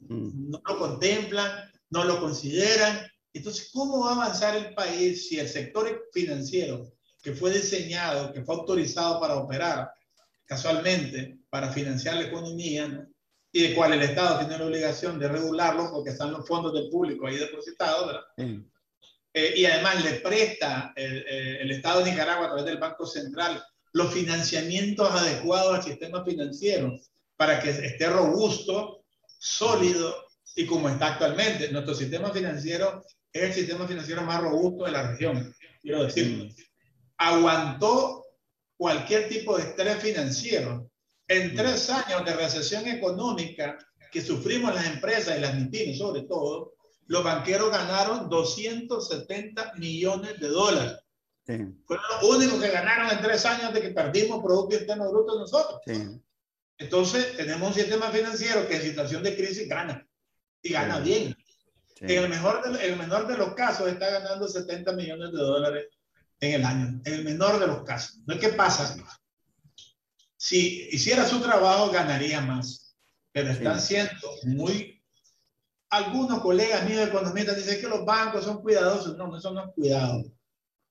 [0.00, 0.50] mm.
[0.50, 3.09] no lo contemplan, no lo consideran.
[3.32, 8.42] Entonces, ¿cómo va a avanzar el país si el sector financiero que fue diseñado, que
[8.42, 9.90] fue autorizado para operar
[10.44, 13.06] casualmente, para financiar la economía, ¿no?
[13.52, 16.88] y de cual el Estado tiene la obligación de regularlo porque están los fondos del
[16.88, 18.62] público ahí depositados, ¿verdad?
[19.32, 23.06] Eh, y además le presta el, eh, el, Estado de Nicaragua a través del Banco
[23.06, 23.62] Central
[23.92, 26.96] los financiamientos adecuados al sistema financiero
[27.36, 29.04] para que esté robusto,
[29.38, 30.14] sólido
[30.54, 31.70] y como está actualmente.
[31.72, 36.52] Nuestro sistema financiero es el sistema financiero más robusto de la región, quiero decirlo.
[37.16, 38.24] Aguantó
[38.76, 40.90] cualquier tipo de estrés financiero
[41.28, 43.78] en tres años de recesión económica
[44.10, 46.74] que sufrimos las empresas y las MIPIMES sobre todo,
[47.06, 50.98] los banqueros ganaron 270 millones de dólares.
[51.46, 51.58] Sí.
[51.86, 55.80] Fueron los únicos que ganaron en tres años de que perdimos Producto Interno Bruto nosotros.
[55.86, 56.20] Sí.
[56.78, 60.06] Entonces, tenemos un sistema financiero que en situación de crisis gana
[60.62, 61.36] y gana bien.
[62.00, 65.86] En el, mejor de, el menor de los casos está ganando 70 millones de dólares
[66.40, 67.00] en el año.
[67.04, 68.18] En el menor de los casos.
[68.26, 68.96] No es que pasa
[70.40, 72.96] si hiciera su trabajo ganaría más,
[73.30, 74.10] pero están siendo
[74.44, 75.02] muy...
[75.90, 79.18] Algunos colegas míos economistas dicen que los bancos son cuidadosos.
[79.18, 80.24] No, no es cuidado.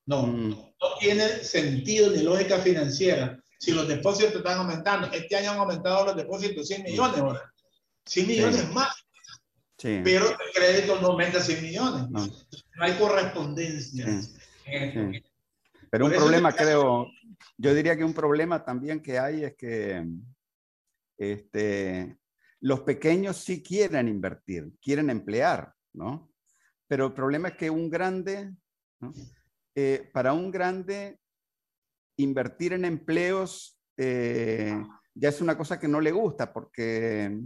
[0.06, 0.50] No, mm.
[0.50, 3.42] no, tiene sentido ni lógica financiera.
[3.58, 7.52] Si los depósitos están aumentando, este año han aumentado los depósitos 100 millones ahora.
[8.06, 8.99] 100 millones más.
[9.80, 10.02] Sí.
[10.04, 12.10] Pero el crédito no aumenta 100 millones.
[12.10, 14.06] No, no hay correspondencia.
[15.90, 17.08] Pero un problema, creo,
[17.58, 20.06] yo diría que un problema también que hay es que
[21.18, 22.20] este,
[22.60, 26.32] los pequeños sí quieren invertir, quieren emplear, ¿no?
[26.88, 28.54] Pero el problema es que un grande,
[29.76, 31.20] eh, para un grande,
[32.18, 34.82] invertir en empleos eh,
[35.14, 37.38] ya es una cosa que no le gusta porque,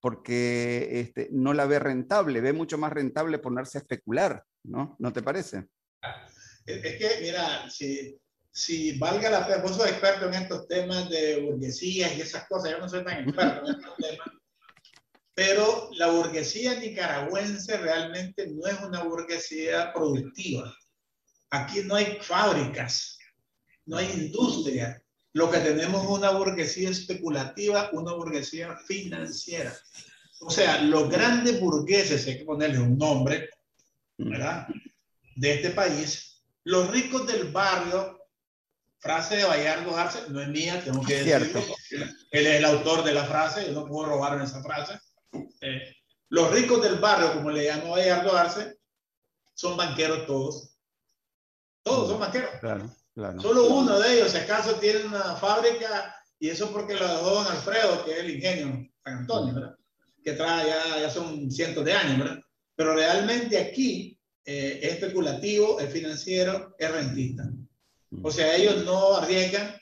[0.00, 4.96] porque este, no la ve rentable, ve mucho más rentable ponerse a especular, ¿no?
[4.98, 5.68] ¿No te parece?
[6.64, 8.18] Es que, mira, si
[8.58, 12.72] si valga la pena, vos sos experto en estos temas de burguesías y esas cosas,
[12.72, 14.28] yo no soy tan experto en estos temas,
[15.32, 20.74] pero la burguesía nicaragüense realmente no es una burguesía productiva.
[21.50, 23.16] Aquí no hay fábricas,
[23.86, 25.00] no hay industria.
[25.34, 29.74] Lo que tenemos es una burguesía especulativa, una burguesía financiera.
[30.40, 33.50] o sea, los grandes burgueses, hay que ponerle un nombre,
[34.16, 34.66] ¿verdad?
[35.36, 38.18] De este país, los ricos del barrio,
[38.98, 41.62] frase de Bayardo Arce, no es mía, tengo que decirlo.
[42.30, 44.98] Él es el autor de la frase, yo no puedo robar esa frase.
[45.60, 45.94] Eh,
[46.30, 48.78] los ricos del barrio, como le llamó Bayardo Arce,
[49.54, 50.76] son banqueros todos.
[51.82, 52.50] Todos son banqueros.
[52.60, 53.40] Claro, claro.
[53.40, 57.46] Solo uno de ellos, si acaso, tiene una fábrica y eso porque lo dejó don
[57.46, 59.76] Alfredo, que es el ingenio San Antonio, ¿verdad?
[60.22, 62.38] Que trae ya, ya son cientos de años, ¿verdad?
[62.76, 67.50] Pero realmente aquí eh, es especulativo, es financiero, es rentista.
[68.22, 69.74] O sea, ellos no arriesgan,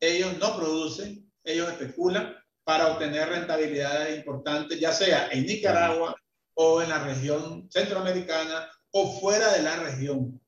[0.00, 6.14] ellos no producen, ellos especulan para obtener rentabilidades importantes, ya sea en Nicaragua
[6.54, 10.40] o en la región centroamericana o fuera de la región.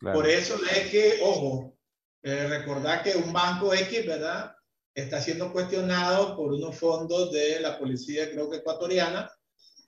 [0.00, 1.75] Por eso es que, ojo,
[2.22, 4.52] eh, recordar que un banco X, ¿verdad?
[4.94, 9.30] Está siendo cuestionado por unos fondos de la policía, creo que ecuatoriana,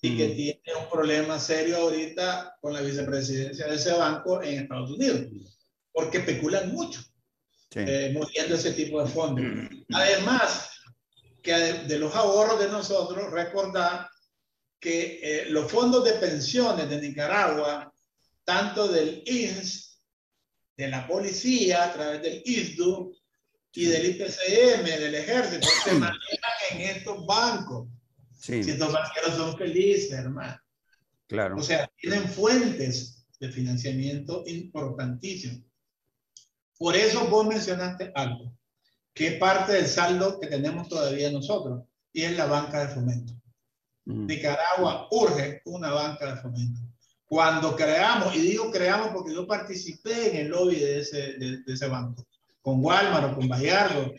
[0.00, 4.90] y que tiene un problema serio ahorita con la vicepresidencia de ese banco en Estados
[4.92, 5.22] Unidos,
[5.92, 7.00] porque especulan mucho,
[7.74, 9.44] eh, moviendo ese tipo de fondos.
[9.92, 10.70] Además,
[11.42, 14.08] que de, los ahorros de nosotros, recordar
[14.78, 17.92] que eh, los fondos de pensiones de Nicaragua,
[18.44, 19.87] tanto del INS,
[20.78, 23.12] de la policía, a través del ISDU
[23.74, 26.18] y del IPCM, del ejército, se manejan
[26.70, 27.88] en estos bancos.
[28.38, 30.56] Si estos banqueros son felices, hermano.
[31.26, 31.56] Claro.
[31.56, 35.64] O sea, tienen fuentes de financiamiento importantísimas.
[36.78, 38.56] Por eso vos mencionaste algo,
[39.12, 43.32] que es parte del saldo que tenemos todavía nosotros, y es la banca de fomento.
[44.04, 44.26] Mm.
[44.26, 46.80] Nicaragua urge una banca de fomento.
[47.28, 51.86] Cuando creamos, y digo creamos porque yo participé en el lobby de ese, de, ese
[51.86, 52.26] banco,
[52.62, 54.14] con Walmart o con Bayardo,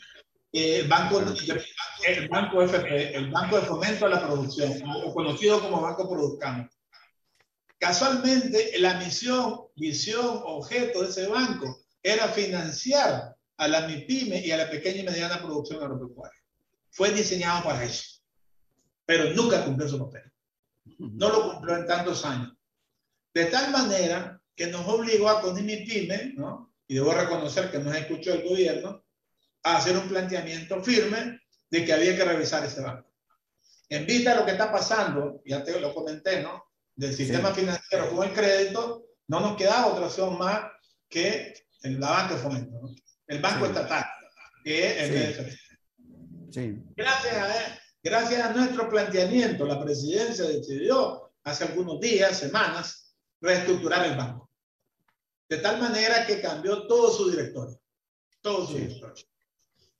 [0.51, 5.81] el banco, el banco FP, el Banco de Fomento a la Producción, o conocido como
[5.81, 6.69] Banco Produzcano.
[7.79, 14.57] Casualmente, la misión, visión, objeto de ese banco era financiar a la MIPYME y a
[14.57, 16.39] la pequeña y mediana producción agropecuaria.
[16.91, 18.21] Fue diseñado para eso,
[19.05, 20.23] pero nunca cumplió su papel.
[20.97, 22.53] No lo cumplió en tantos años.
[23.33, 26.69] De tal manera que nos obligó a con MIPYME, ¿no?
[26.89, 29.05] y debo reconocer que nos escuchó el gobierno,
[29.63, 31.39] a hacer un planteamiento firme
[31.69, 33.07] de que había que revisar ese banco.
[33.89, 36.63] En vista de lo que está pasando, ya te lo comenté, ¿no?
[36.95, 40.63] Del sistema financiero con el crédito, no nos queda otra opción más
[41.07, 42.95] que el, la banca de fomento, ¿no?
[43.27, 44.05] El banco estatal,
[44.63, 45.59] que es el
[46.51, 46.83] sí.
[46.95, 53.08] Gracias, a, gracias a nuestro planteamiento, la presidencia decidió hace algunos días, semanas,
[53.41, 54.49] reestructurar el banco.
[55.47, 57.79] De tal manera que cambió todo su directorio.
[58.41, 59.25] Todo su directorio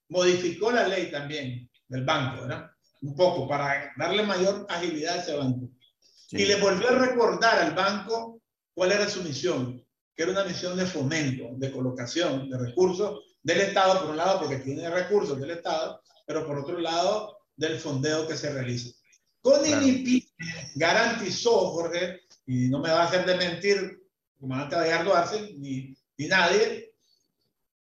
[0.10, 2.70] modificó la ley también del banco, ¿verdad?
[3.02, 5.70] Un poco para darle mayor agilidad a ese banco.
[6.32, 8.42] Y le volvió a recordar al banco
[8.74, 9.84] cuál era su misión,
[10.16, 14.40] que era una misión de fomento, de colocación de recursos del Estado, por un lado,
[14.40, 18.92] porque tiene recursos del Estado, pero por otro lado, del fondeo que se realiza.
[19.42, 19.86] Con claro.
[20.76, 24.02] garantizó, Jorge, y no me va a hacer de mentir,
[24.40, 26.96] como antes de Arce, ni, ni nadie,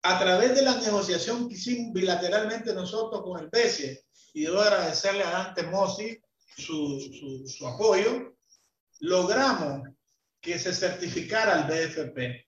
[0.03, 5.25] a través de la negociación que hicimos bilateralmente nosotros con el BCE, y debo agradecerle
[5.25, 6.17] a Dante Mossi
[6.55, 8.37] su, su, apoyo,
[9.01, 9.89] logramos
[10.39, 12.47] que se certificara el BFP.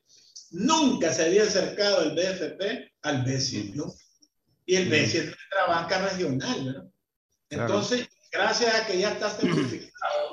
[0.51, 3.93] Nunca se había acercado el BFP al BCE, ¿no?
[4.65, 6.91] Y el BCE es nuestra banca regional, ¿no?
[7.49, 10.24] Entonces, gracias a que ya está certificado,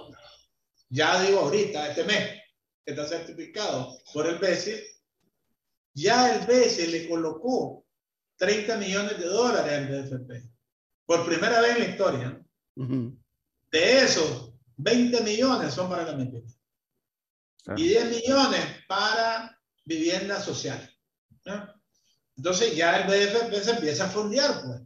[0.93, 2.39] ya digo ahorita, este mes,
[2.85, 4.85] que está certificado por el BCE,
[5.95, 7.87] ya el BCE le colocó
[8.37, 10.51] 30 millones de dólares al BFP.
[11.07, 12.47] Por primera vez en la historia.
[12.75, 16.47] De esos, 20 millones son para la mentira.
[17.77, 20.95] Y 10 millones para vivienda social.
[22.37, 24.83] Entonces ya el BFP se empieza a fondear pues,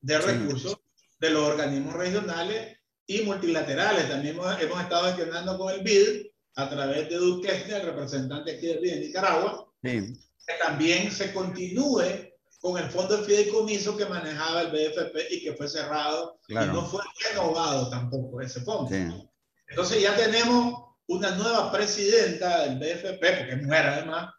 [0.00, 0.78] de recursos
[1.18, 4.08] de los organismos regionales y multilaterales.
[4.08, 6.26] También hemos, estado gestionando con el BID
[6.56, 11.32] a través de Duque, el representante aquí del BID de Nicaragua, sí que también se
[11.32, 16.54] continúe con el fondo de fideicomiso que manejaba el BFP y que fue cerrado y
[16.54, 18.90] no fue renovado tampoco ese fondo.
[19.68, 24.34] Entonces ya tenemos una nueva presidenta del BFP, porque es mujer además,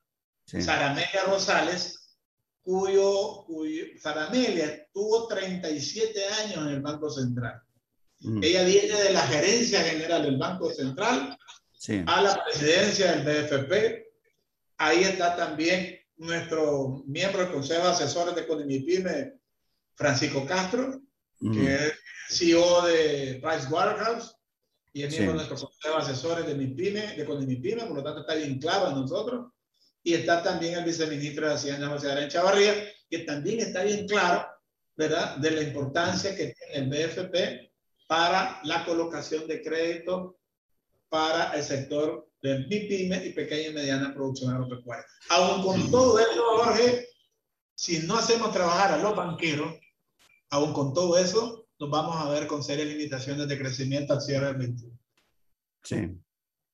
[0.45, 2.17] Saramelia Rosales,
[2.63, 7.61] cuyo, cuyo Saramelia tuvo 37 años en el Banco Central.
[8.19, 8.43] Mm.
[8.43, 11.37] Ella viene de la gerencia general del Banco Central
[12.07, 14.05] a la presidencia del BFP
[14.77, 19.33] Ahí está también nuestro miembro del Consejo de Asesores de Conimipime,
[19.93, 21.01] Francisco Castro,
[21.39, 21.93] que es
[22.29, 24.35] CEO de Price Waterhouse,
[24.91, 28.21] y es miembro de nuestro consejo de asesores de MIPYME, de CONIMIPYME, por lo tanto
[28.21, 29.51] está bien claro a nosotros.
[30.03, 32.73] Y está también el viceministro de Hacienda, José Arén Chavarría,
[33.09, 34.47] que también está bien claro,
[34.95, 37.71] ¿verdad?, de la importancia que tiene el BFP
[38.07, 40.37] para la colocación de crédito
[41.09, 45.05] para el sector de MIPYME y pequeña y mediana producción agropecuaria.
[45.29, 47.07] Aún con todo eso, Jorge,
[47.73, 49.73] si no hacemos trabajar a los banqueros,
[50.49, 54.47] aún con todo eso, nos vamos a ver con serias limitaciones de crecimiento al cierre
[54.47, 54.99] del 21.
[55.83, 56.21] Sí,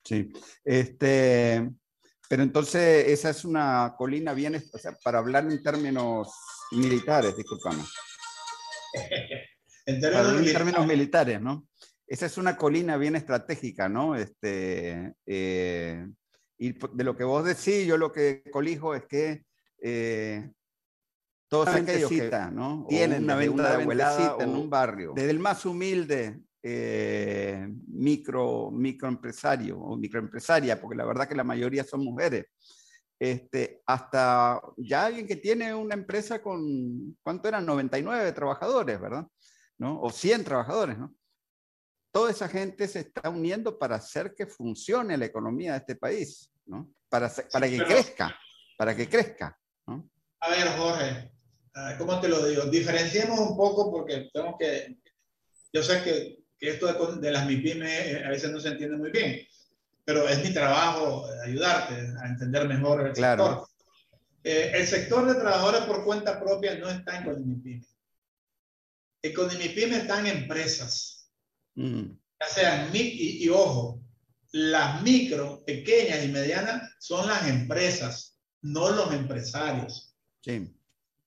[0.03, 0.33] sí.
[0.63, 1.71] Este,
[2.29, 6.29] pero entonces esa es una colina bien, o sea, para hablar en términos
[6.71, 7.83] militares, disculpame.
[9.85, 11.67] en términos, militares, ¿no?
[12.07, 14.15] Esa es una colina bien estratégica, ¿no?
[14.15, 16.07] Este, eh,
[16.57, 19.45] y de lo que vos decís, yo lo que colijo es que
[19.81, 20.51] eh,
[21.47, 22.85] todos aquellos que ¿no?
[22.87, 29.79] tienen una venta de abuelita en un barrio, desde el más humilde eh, micro, microempresario
[29.79, 32.45] o microempresaria, porque la verdad que la mayoría son mujeres,
[33.19, 37.65] este, hasta ya alguien que tiene una empresa con, ¿cuánto eran?
[37.65, 39.27] 99 trabajadores, ¿verdad?
[39.81, 39.99] ¿No?
[40.01, 41.15] O 100 trabajadores, ¿no?
[42.13, 46.51] Toda esa gente se está uniendo para hacer que funcione la economía de este país,
[46.65, 46.89] ¿no?
[47.09, 48.37] Para, para que crezca,
[48.77, 49.57] para que crezca,
[49.87, 50.09] ¿no?
[50.39, 51.31] A ver, Jorge,
[51.73, 52.63] Ah, ¿cómo te lo digo?
[52.65, 54.97] Diferenciemos un poco porque tenemos que,
[55.71, 58.97] yo sé que, que esto de, de, las MIPIME eh, a veces no se entiende
[58.97, 59.39] muy bien,
[60.03, 63.45] pero es mi trabajo ayudarte a entender mejor el claro.
[63.45, 63.67] sector.
[64.43, 67.85] Eh, el sector de trabajadores por cuenta propia no está en Conimipime.
[69.23, 71.29] En Conimipime están empresas,
[71.75, 72.03] mm.
[72.39, 74.01] ya sean, y, y ojo,
[74.51, 80.15] las micro, pequeñas y medianas son las empresas, no los empresarios.
[80.43, 80.75] Sí.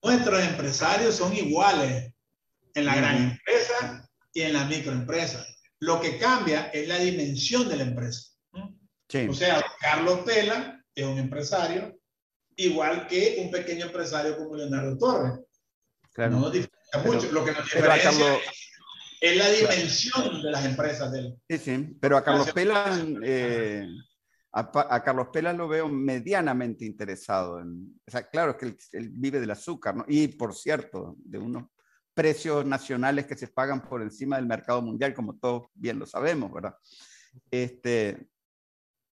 [0.02, 2.12] Nuestros empresarios son iguales
[2.74, 5.46] en la gran empresa y en la microempresa.
[5.80, 8.30] Lo que cambia es la dimensión de la empresa.
[9.28, 11.98] O sea, Carlos Pela es un empresario
[12.56, 15.40] igual que un pequeño empresario como Leonardo Torres.
[16.12, 16.32] Claro.
[16.32, 16.52] No nos
[17.32, 18.10] Lo que nos diferencia
[19.20, 21.34] es la dimensión de las empresas de él.
[21.48, 21.96] Sí, sí.
[22.00, 23.88] Pero a Carlos Pela eh,
[24.56, 27.60] a, Carlos Pela lo veo medianamente interesado.
[27.60, 30.04] En, o sea, claro, es que él, vive del azúcar, ¿no?
[30.06, 31.64] Y por cierto, de unos
[32.14, 36.52] precios nacionales que se pagan por encima del mercado mundial, como todos bien lo sabemos,
[36.52, 36.76] ¿verdad?
[37.50, 38.28] Este,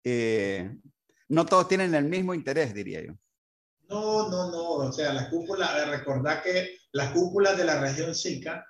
[0.04, 0.76] eh,
[1.30, 3.14] no todos tienen el mismo interés, diría yo.
[3.90, 4.70] No, no, no.
[4.70, 8.66] O sea, las cúpulas, recordad que las cúpulas de la región SICA,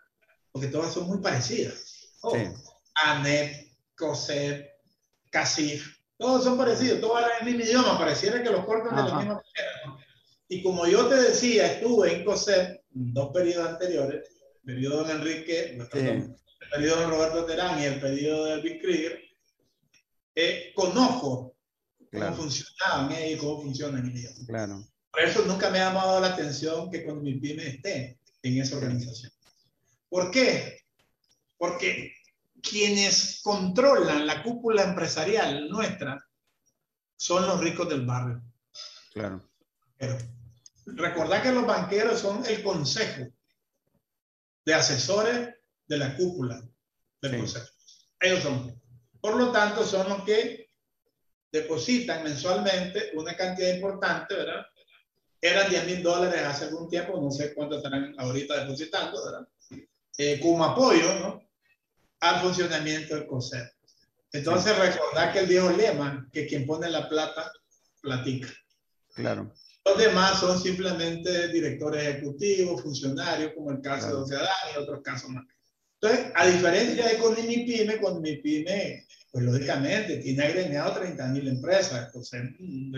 [0.52, 2.14] porque todas son muy parecidas.
[2.22, 2.48] Oh, sí.
[3.06, 4.68] ANEP, COSEP,
[5.32, 9.18] CACIF, todos son parecidos, todos hablan el mismo idioma, pareciera que los cortan de la
[9.18, 10.04] misma manera.
[10.48, 14.24] Y como yo te decía, estuve en COSEP dos periodos anteriores,
[14.66, 15.88] el periodo de Enrique, el
[16.72, 19.22] periodo de Roberto Terán y el periodo de Elvis Krieger,
[20.36, 21.56] eh, conozco
[22.12, 24.34] cómo funcionaban ellos y cómo funcionan ellos.
[24.48, 24.84] Claro.
[25.18, 28.78] Por eso nunca me ha llamado la atención que cuando mi pyme esté en esa
[28.78, 29.32] organización.
[30.08, 30.84] ¿Por qué?
[31.58, 32.14] Porque
[32.62, 36.24] quienes controlan la cúpula empresarial nuestra
[37.16, 38.44] son los ricos del barrio.
[39.12, 39.42] Claro.
[39.98, 40.20] Pero
[40.86, 43.26] recordad que los banqueros son el consejo
[44.66, 45.50] de asesores
[45.88, 46.62] de la cúpula
[47.24, 47.66] del consejo.
[48.20, 48.80] Ellos son.
[49.20, 50.70] Por lo tanto, son los que
[51.52, 54.64] depositan mensualmente una cantidad importante, ¿verdad?
[55.42, 59.48] Eran 10 mil dólares hace algún tiempo, no sé cuánto estarán ahorita depositando, ¿verdad?
[60.18, 61.48] Eh, como apoyo, ¿no?
[62.20, 63.76] al funcionamiento del concepto.
[64.34, 67.52] Entonces, recordar que el viejo lema, que quien pone la plata,
[68.02, 68.50] platica.
[69.14, 69.54] Claro.
[69.86, 75.30] Los demás son simplemente directores ejecutivos, funcionarios, como el caso de Oceadán y otros casos
[75.30, 75.46] más.
[76.00, 81.28] Entonces, a diferencia de con mi pyme, con mi pyme, pues lógicamente tiene agremiado 30
[81.28, 82.08] mil empresas.
[82.08, 82.96] Entonces, mm,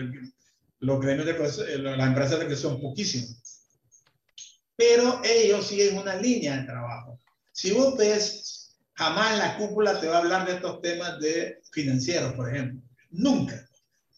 [0.80, 3.66] los gremios de las empresas de son poquísimas.
[4.76, 7.20] Pero ellos siguen una línea de trabajo.
[7.52, 8.60] Si vos ves
[9.00, 12.82] Jamás la cúpula te va a hablar de estos temas de financieros, por ejemplo.
[13.08, 13.66] Nunca.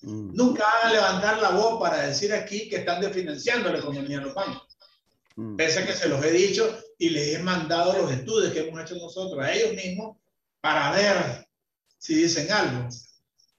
[0.00, 0.34] Mm.
[0.34, 4.24] Nunca van a levantar la voz para decir aquí que están desfinanciando la economía de
[4.24, 4.76] los bancos.
[5.36, 5.54] Mm.
[5.54, 8.82] Pese a que se los he dicho y les he mandado los estudios que hemos
[8.82, 10.16] hecho nosotros a ellos mismos
[10.60, 11.46] para ver
[11.98, 12.88] si dicen algo.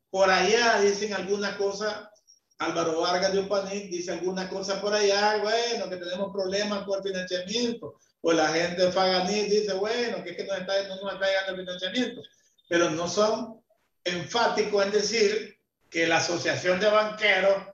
[0.10, 2.12] Por allá dicen alguna cosa,
[2.60, 7.04] Álvaro Vargas de Upanic dice alguna cosa por allá, bueno, que tenemos problemas con el
[7.04, 11.14] financiamiento pues la gente de Faganí dice, bueno, que es que no, está, no nos
[11.14, 12.22] está llegando el financiamiento,
[12.70, 13.62] pero no son
[14.02, 17.68] enfáticos en decir que la Asociación de Banqueros,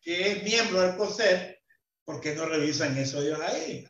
[0.00, 1.56] que es miembro del COSEP,
[2.04, 3.86] ¿por qué no revisan eso ellos ahí?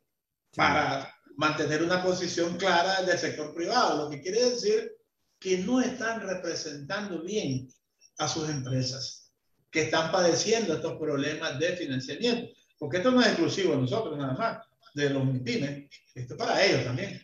[0.55, 4.93] Para mantener una posición clara del sector privado, lo que quiere decir
[5.39, 7.73] que no están representando bien
[8.19, 9.24] a sus empresas,
[9.75, 12.49] que están padeciendo estos problemas de financiamiento.
[12.79, 14.65] Porque esto no es exclusivo de nosotros nada más,
[14.95, 17.21] de los MIPIMES, esto es para ellos también.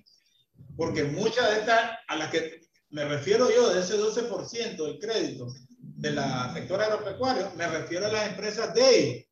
[0.77, 5.47] Porque muchas de estas, a las que me refiero yo, de ese 12% del crédito
[5.79, 9.25] de la sector agropecuario, me refiero a las empresas de ellos,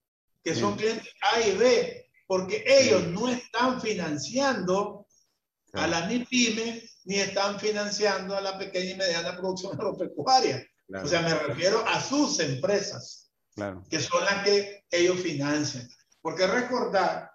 [0.45, 5.09] que son clientes A y B, porque ellos no están financiando
[5.73, 10.65] a la MIPYME ni están financiando a la pequeña y mediana producción agropecuaria.
[10.95, 13.31] O sea, me refiero a sus empresas,
[13.91, 15.87] que son las que ellos financian.
[16.23, 17.31] Porque recordar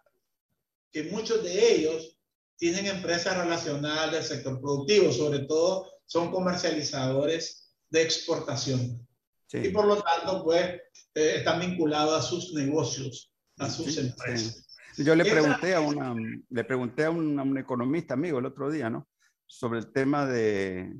[0.91, 2.20] que muchos de ellos
[2.58, 9.08] tienen empresas relacionadas al sector productivo, sobre todo son comercializadores de exportación.
[9.51, 10.82] Y por lo tanto, pues,
[11.14, 14.68] eh, están vinculados a sus negocios, a sus empresas.
[14.97, 16.16] Yo le pregunté a, una,
[16.49, 19.08] le pregunté a un, a un, economista amigo el otro día, ¿no?
[19.45, 20.95] Sobre el tema de,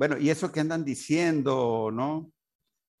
[0.00, 2.32] bueno, y eso que andan diciendo, ¿no?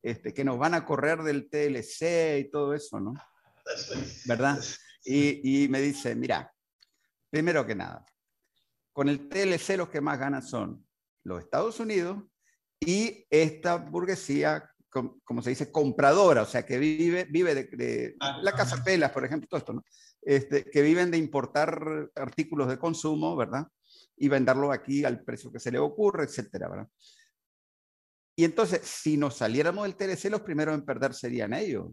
[0.02, 3.14] Este, que nos van a correr del TLC y todo eso, ¿no?
[4.26, 4.62] ¿Verdad?
[5.02, 6.52] Y, y me dice, mira,
[7.30, 8.04] primero que nada,
[8.92, 10.86] con el TLC los que más ganan son
[11.24, 12.22] los Estados Unidos
[12.78, 18.52] y esta burguesía, como se dice, compradora, o sea, que vive, vive de, ah, la
[18.52, 19.82] casa pelas, por ejemplo, todo esto, ¿no?
[20.20, 23.68] Este, que viven de importar artículos de consumo, ¿verdad?
[24.20, 26.88] Y venderlo aquí al precio que se le ocurre, etcétera, ¿verdad?
[28.36, 31.88] Y entonces, si nos saliéramos del TLC, los primeros en perder serían ellos.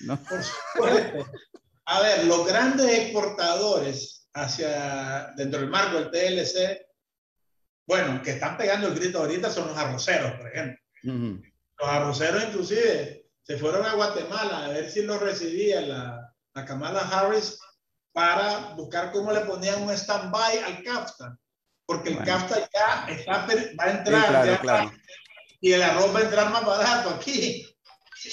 [0.00, 0.20] ¿no?
[1.86, 6.86] A ver, los grandes exportadores hacia dentro del marco del TLC
[7.86, 10.82] bueno, que están pegando el grito ahorita son los arroceros, por ejemplo.
[11.02, 17.00] Los arroceros inclusive se fueron a Guatemala a ver si lo recibía la, la Kamala
[17.00, 17.58] Harris
[18.16, 21.38] para buscar cómo le ponían un stand-by al CAFTA,
[21.84, 24.90] porque el CAFTA ya está, va a entrar
[25.60, 27.66] y el arroz va a entrar más barato aquí.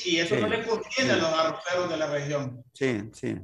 [0.06, 2.64] Y eso no le conviene a los arroceros de la región.
[2.74, 3.36] Sí, sí.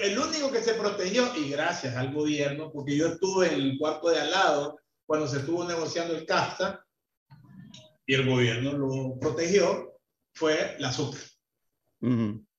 [0.00, 4.10] el único que se protegió, y gracias al gobierno, porque yo estuve en el cuarto
[4.10, 6.86] de al lado cuando se estuvo negociando el CAFTA
[8.06, 9.98] y el gobierno lo protegió,
[10.34, 11.20] fue el azúcar.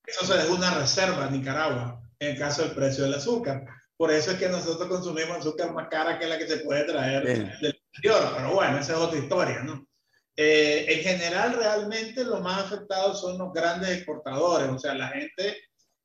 [0.06, 3.66] Eso se dejó una reserva en Nicaragua en el caso del precio del azúcar.
[3.98, 7.24] Por eso es que nosotros consumimos azúcar más cara que la que se puede traer
[7.24, 8.34] del exterior.
[8.36, 9.88] Pero bueno, esa es otra historia, ¿no?
[10.36, 15.58] Eh, en general, realmente los más afectados son los grandes exportadores, o sea, la gente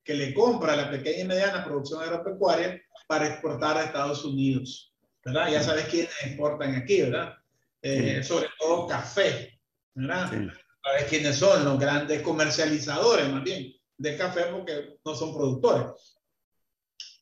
[0.04, 4.94] que le compra la pequeña y mediana producción agropecuaria para exportar a Estados Unidos.
[5.24, 5.50] ¿verdad?
[5.50, 7.34] Ya sabes quiénes exportan aquí, ¿verdad?
[7.82, 9.58] Eh, sobre todo café,
[9.94, 10.30] ¿verdad?
[10.82, 16.16] Sabes quiénes son los grandes comercializadores, más bien, de café porque no son productores.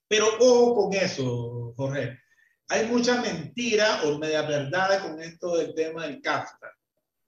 [0.09, 2.21] Pero ojo con eso, Jorge.
[2.69, 6.73] Hay mucha mentira o media verdad con esto del tema del CAFTA.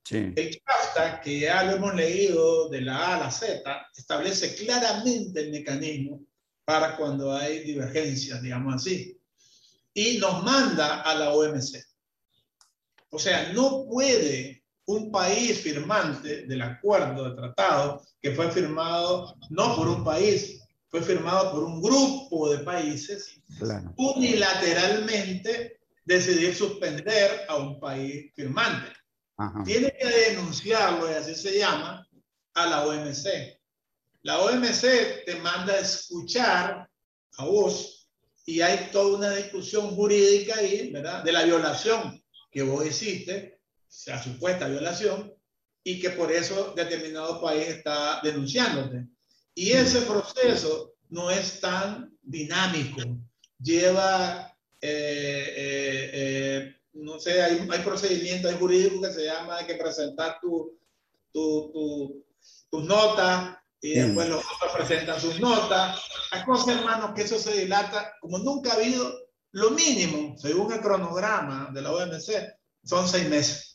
[0.04, 0.32] Sí.
[0.36, 5.40] El CAFTA, que ya lo hemos leído de la A a la Z, establece claramente
[5.40, 6.24] el mecanismo
[6.64, 9.18] para cuando hay divergencias, digamos así
[9.98, 11.84] y nos manda a la OMC.
[13.10, 14.57] O sea, no puede
[14.88, 21.02] un país firmante del acuerdo de tratado que fue firmado no por un país, fue
[21.02, 23.38] firmado por un grupo de países,
[23.96, 28.90] unilateralmente decidir suspender a un país firmante.
[29.66, 32.08] Tiene que denunciarlo, y así se llama,
[32.54, 33.26] a la OMC.
[34.22, 36.88] La OMC te manda a escuchar
[37.36, 38.08] a vos
[38.46, 41.22] y hay toda una discusión jurídica ahí, ¿verdad?
[41.22, 43.57] De la violación que vos hiciste,
[43.88, 45.34] sea supuesta violación,
[45.82, 49.06] y que por eso determinado país está denunciándote.
[49.54, 53.00] Y ese proceso no es tan dinámico.
[53.58, 60.38] Lleva, eh, eh, eh, no sé, hay, hay procedimientos jurídicos que se llama que presentar
[60.40, 60.78] tu,
[61.32, 62.26] tu, tu,
[62.70, 66.02] tus notas, y después los otros presentan sus notas.
[66.32, 69.12] Hay cosas, hermanos, que eso se dilata como nunca ha habido.
[69.52, 73.67] Lo mínimo, según el cronograma de la OMC, son seis meses.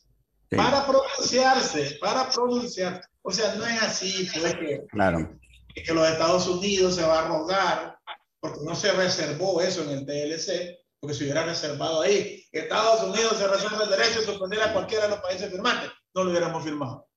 [0.57, 3.07] Para pronunciarse, para pronunciarse.
[3.21, 5.39] O sea, no es así, pues que, claro.
[5.73, 7.97] que los Estados Unidos se va a rogar,
[8.39, 12.43] porque no se reservó eso en el TLC, porque se hubiera reservado ahí.
[12.51, 16.23] Estados Unidos se reserva el derecho de suspender a cualquiera de los países firmantes, no
[16.23, 17.07] lo hubiéramos firmado.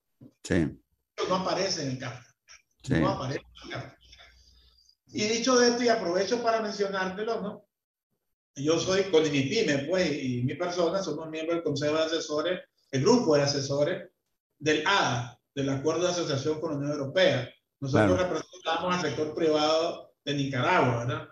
[0.42, 0.66] Sí.
[1.28, 2.26] no aparece en el campo.
[5.08, 7.66] Y dicho de esto, y aprovecho para mencionártelo, ¿no?
[8.54, 12.60] Yo soy con mi pyme, pues, y mi persona somos miembros del Consejo de Asesores,
[12.96, 14.08] el grupo de asesores
[14.58, 17.48] del ADA, del Acuerdo de Asociación con la Unión Europea.
[17.80, 21.28] Nosotros representamos al sector privado de Nicaragua, ¿verdad?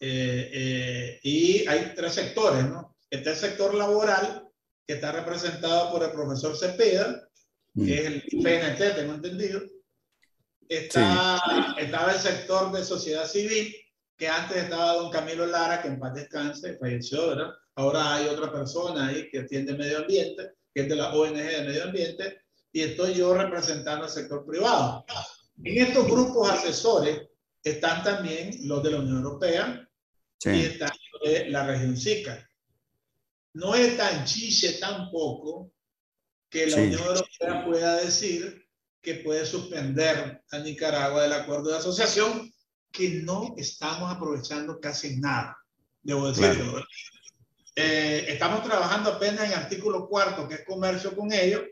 [0.00, 2.96] Eh, eh, y hay tres sectores, ¿no?
[3.10, 4.48] Está el sector laboral,
[4.86, 7.28] que está representado por el profesor Cepeda,
[7.74, 7.88] que mm.
[7.88, 9.60] es el PNT, tengo entendido.
[10.68, 13.74] Está, Estaba el sector de sociedad civil,
[14.16, 17.50] que antes estaba don Camilo Lara, que en paz descanse, falleció, ¿verdad?
[17.76, 21.64] Ahora hay otra persona ahí que atiende medio ambiente, que es de la ONG de
[21.64, 25.04] medio ambiente, y estoy yo representando al sector privado.
[25.64, 27.22] En estos grupos asesores
[27.64, 29.88] están también los de la Unión Europea
[30.44, 30.92] y están
[31.24, 32.48] de la región SICA.
[33.54, 35.72] No es tan chiche tampoco
[36.48, 38.64] que la Unión Europea pueda decir
[39.02, 42.52] que puede suspender a Nicaragua del acuerdo de asociación,
[42.92, 45.58] que no estamos aprovechando casi nada,
[46.02, 46.84] debo decirlo.
[47.80, 51.62] Eh, estamos trabajando apenas en artículo cuarto, que es comercio con ellos.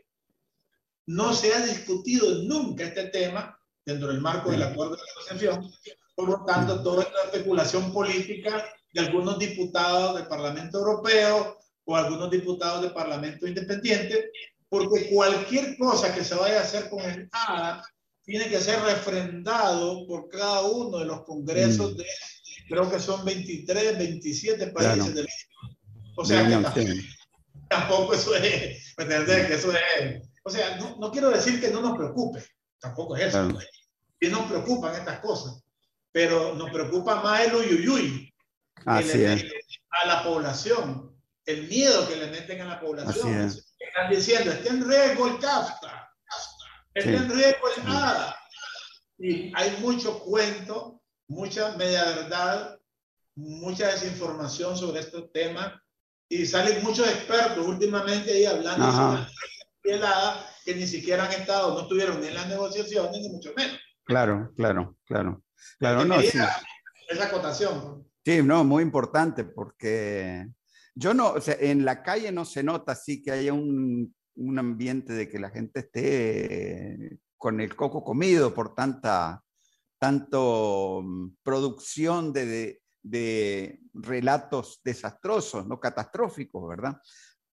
[1.05, 5.69] No se ha discutido nunca este tema dentro del marco del acuerdo de asociación.
[6.15, 12.31] Por lo tanto, toda esta especulación política de algunos diputados del Parlamento Europeo o algunos
[12.31, 14.31] diputados del Parlamento Independiente
[14.69, 17.83] porque cualquier cosa que se vaya a hacer con el ADA
[18.23, 21.97] tiene que ser refrendado por cada uno de los congresos mm.
[21.97, 22.05] de,
[22.69, 25.46] creo que son 23, 27 países del mundo.
[26.17, 27.01] O sea, que
[27.69, 31.95] tampoco, eso es, Que eso es, o sea, no, no, quiero decir que no nos
[31.95, 32.43] preocupe,
[32.79, 33.49] tampoco es eso.
[34.19, 35.63] Y nos preocupan estas cosas,
[36.11, 38.33] pero nos preocupa más el uyuyuy
[38.85, 39.45] Así es.
[39.91, 41.15] a la población,
[41.45, 46.11] el miedo que le meten a la población están diciendo, está en riesgo el CAFTA,
[46.95, 48.37] está en riesgo el ADA.
[49.19, 52.79] Y hay mucho cuento, mucha media verdad,
[53.35, 55.73] mucha desinformación sobre estos temas
[56.29, 61.73] y salen muchos expertos últimamente ahí hablando sobre el ADA que ni siquiera han estado,
[61.73, 63.79] no estuvieron ni en las negociaciones ni mucho menos.
[64.03, 65.43] Claro, claro, claro.
[65.79, 66.37] Claro, no, sí.
[67.09, 68.05] Esa acotación.
[68.25, 70.47] Sí, no, muy importante porque
[70.93, 74.59] yo no, o sea, en la calle no se nota así que haya un, un
[74.59, 79.43] ambiente de que la gente esté con el coco comido por tanta
[79.99, 82.81] tanto mm, producción de, de,
[83.93, 87.01] relatos desastrosos, no catastróficos, ¿verdad?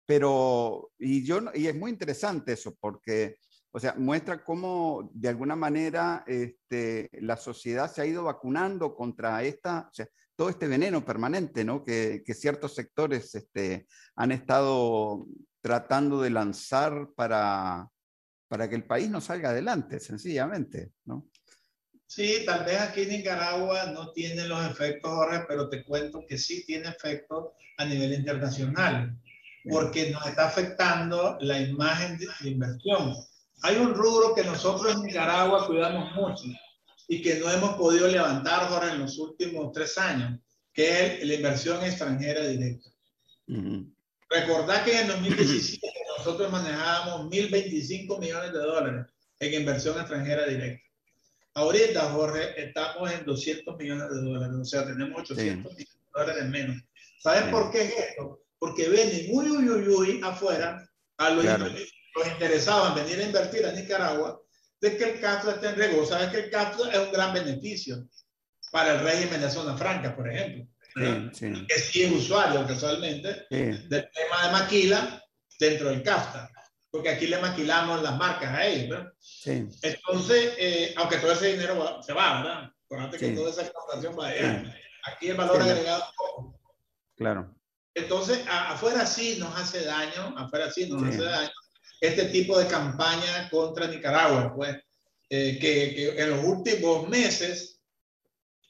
[0.07, 3.39] Pero, y, yo, y es muy interesante eso, porque,
[3.73, 9.43] o sea, muestra cómo de alguna manera este, la sociedad se ha ido vacunando contra
[9.43, 9.91] esta,
[10.37, 11.83] todo este veneno permanente ¿no?
[11.83, 13.87] que, ciertos sectores este,
[14.17, 15.27] han estado
[15.61, 17.89] tratando de lanzar para,
[18.49, 20.93] para que el país no salga adelante, sencillamente.
[21.05, 21.29] ¿no?
[22.15, 26.39] Sí, tal vez aquí en Nicaragua no tiene los efectos, Jorge, pero te cuento que
[26.39, 29.19] sí tiene efectos a nivel internacional,
[29.69, 33.17] porque nos está afectando la imagen de la inversión.
[33.63, 36.45] Hay un rubro que nosotros en Nicaragua cuidamos mucho,
[37.09, 40.39] y que no hemos podido levantar ahora en los últimos tres años,
[40.73, 42.91] que es la inversión extranjera directa.
[43.49, 43.93] Uh
[44.31, 45.81] Recordad que en 2017
[46.19, 49.07] nosotros manejábamos 1.025 millones de dólares
[49.41, 50.85] en inversión extranjera directa.
[51.55, 56.45] Ahorita, Jorge, estamos en 200 millones de dólares, o sea, tenemos 800 millones de dólares
[56.47, 56.83] menos.
[57.21, 58.43] ¿Sabes por qué es esto?
[58.59, 60.85] Porque vienen muy, uy, uy, uy, afuera
[61.19, 64.41] a los, los interesados en venir a invertir a Nicaragua
[64.81, 66.05] de que el CAFTA esté en riesgo.
[66.05, 68.09] Sabes que el CAFTA es un gran beneficio
[68.71, 70.67] para el régimen de zona franca, por ejemplo.
[71.33, 75.25] Sí, Que sí es usuario casualmente del tema de maquila
[75.59, 76.51] dentro del CAFTA,
[76.95, 79.13] porque aquí le maquilamos las marcas a ellos, ¿verdad?
[79.19, 79.67] Sí.
[79.83, 82.73] Entonces, eh, aunque todo ese dinero se va, ¿verdad?
[82.85, 84.77] Acuérdate que toda esa exportación va allá.
[85.03, 86.61] Aquí el valor agregado poco.
[87.17, 87.53] Claro.
[87.97, 91.51] Entonces, afuera sí nos hace daño, afuera sí nos hace daño,
[92.01, 94.77] este tipo de campaña contra Nicaragua, pues,
[95.31, 97.81] eh, que, que, en los últimos meses,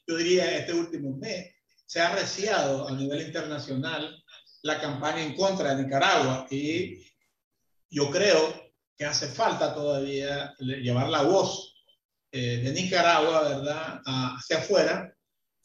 [0.07, 1.53] yo diría este último mes,
[1.85, 4.19] se ha reciado a nivel internacional
[4.63, 7.05] la campaña en contra de Nicaragua y
[7.89, 8.53] yo creo
[8.97, 11.75] que hace falta todavía llevar la voz
[12.31, 15.13] eh, de Nicaragua, ¿verdad?, hacia afuera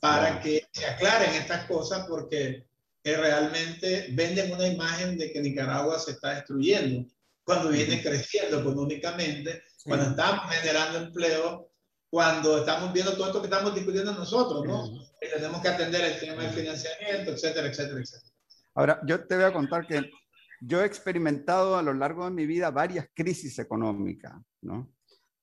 [0.00, 2.66] para que se aclaren estas cosas porque
[3.04, 7.08] realmente venden una imagen de que Nicaragua se está destruyendo
[7.44, 11.70] cuando viene creciendo económicamente, cuando estamos generando empleo,
[12.08, 15.06] cuando estamos viendo todo esto que estamos discutiendo nosotros, ¿no?
[15.20, 18.32] tenemos que atender el tema del financiamiento, etcétera, etcétera, etcétera.
[18.74, 20.10] Ahora, yo te voy a contar que
[20.60, 24.92] yo he experimentado a lo largo de mi vida varias crisis económicas, ¿no?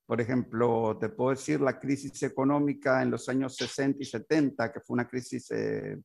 [0.06, 4.80] Por ejemplo, te puedo decir la crisis económica en los años 60 y 70, que
[4.80, 5.98] fue una crisis eh,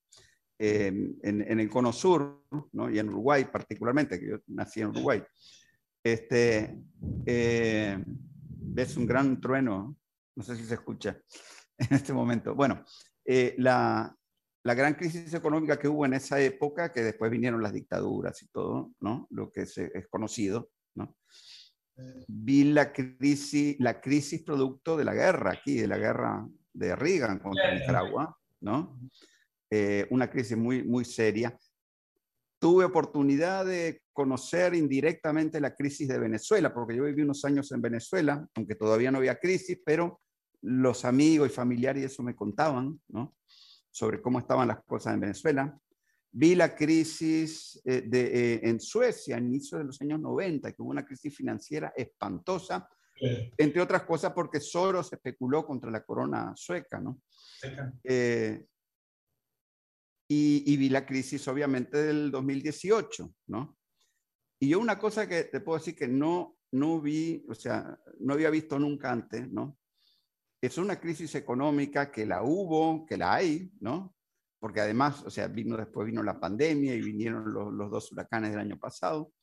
[0.60, 2.44] en, en, el Cono Sur,
[2.92, 5.24] y en Uruguay particularmente, que yo nací en Uruguay.
[6.04, 6.84] Este,
[7.26, 8.04] eh,
[8.76, 9.96] es un gran trueno,
[10.36, 11.18] no sé si se escucha
[11.78, 12.56] en este momento.
[12.56, 12.84] Bueno,
[13.24, 14.14] eh, la,
[14.64, 18.48] la gran crisis económica que hubo en esa época, que después vinieron las dictaduras y
[18.48, 19.28] todo, ¿no?
[19.30, 21.16] Lo que es, es conocido, ¿no?
[22.28, 27.40] Vi la crisis, la crisis producto de la guerra aquí, de la guerra de Reagan
[27.40, 28.98] contra Nicaragua, ¿no?
[29.70, 31.58] Eh, una crisis muy, muy seria.
[32.58, 37.82] Tuve oportunidad de conocer indirectamente la crisis de Venezuela, porque yo viví unos años en
[37.82, 40.22] Venezuela, aunque todavía no había crisis, pero
[40.62, 43.36] los amigos y familiares eso me contaban, ¿no?
[43.94, 45.80] Sobre cómo estaban las cosas en Venezuela.
[46.32, 48.22] Vi la crisis eh, de,
[48.56, 52.90] eh, en Suecia a inicios de los años 90, que hubo una crisis financiera espantosa,
[53.22, 57.22] entre otras cosas porque Soros especuló contra la corona sueca, ¿no?
[58.04, 58.66] Eh,
[60.28, 63.78] y, vi la crisis, obviamente, del 2018, ¿no?
[64.60, 68.34] Y yo una cosa que te puedo decir que no, no vi, o sea, no
[68.34, 69.78] había visto nunca antes, ¿no?
[70.64, 74.16] Es una crisis económica que la hubo, que la hay, ¿no?
[74.64, 78.52] porque además, o sea, vino después vino la pandemia y vinieron los, los dos huracanes
[78.52, 79.34] del año pasado,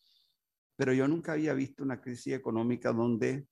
[0.77, 3.47] pero yo nunca había visto una crisis económica donde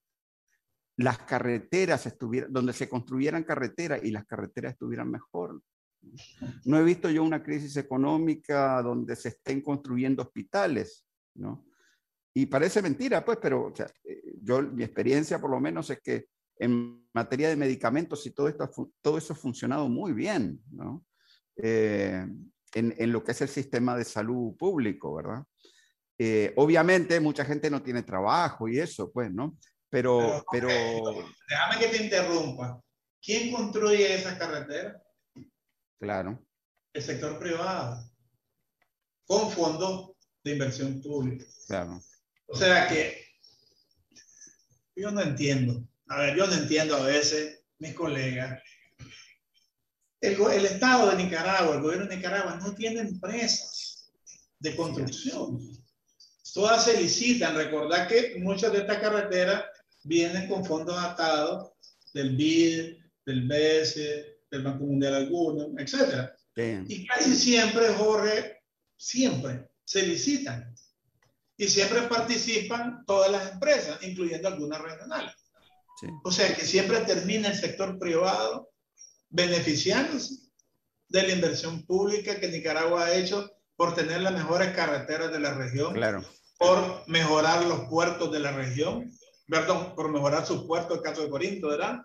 [0.97, 5.61] las carreteras estuvieran, donde se construyeran carreteras y las carreteras estuvieran mejor.
[6.64, 11.05] No he visto yo una crisis económica donde se estén construyendo hospitales,
[11.35, 11.66] ¿no?
[12.33, 16.01] Y parece mentira, pues, pero o sea, eh, yo, mi experiencia por lo menos es
[16.01, 16.29] que
[16.59, 21.05] en materia de medicamentos y todo, esto, todo eso ha funcionado muy bien, ¿no?
[21.57, 22.27] Eh,
[22.75, 25.43] en, lo que es el sistema de salud público, ¿verdad?
[26.19, 29.57] Eh, obviamente mucha gente no tiene trabajo y eso, pues, ¿no?
[29.91, 32.81] Pero, pero, Déjame que te interrumpa.
[33.23, 35.03] ¿Quién construye esa carretera?
[35.99, 36.45] Claro.
[36.93, 38.05] El sector privado,
[39.27, 40.13] con fondos
[40.45, 41.45] de inversión pública.
[41.67, 42.01] Claro.
[42.47, 43.25] O sea que
[44.95, 45.87] yo no entiendo.
[46.09, 48.61] A ver, yo no entiendo a veces mis colegas
[50.21, 54.11] el, Estado de Nicaragua, el gobierno de Nicaragua, no tiene empresas
[54.59, 55.61] de construcción.
[56.55, 57.55] Todas se licitan.
[57.55, 59.65] Recordad que muchas de estas carreteras
[60.03, 61.73] vienen con fondos atados
[62.13, 63.95] del BID, del BES,
[64.51, 66.31] del Banco Mundial alguno, etc.
[66.89, 68.63] Y casi siempre, Jorge,
[68.97, 70.75] siempre se licitan.
[71.57, 75.35] Y siempre participan todas las empresas, incluyendo algunas regionales.
[76.25, 78.71] O sea que siempre termina el sector privado
[79.31, 80.35] beneficiándose
[81.09, 85.55] de la inversión pública que Nicaragua ha hecho por tener las mejores carreteras de la
[85.55, 86.25] región, claro.
[86.59, 89.11] por mejorar los puertos de la región,
[89.47, 92.01] perdón, por mejorar sus puertos, el caso de Corinto, ¿verdad?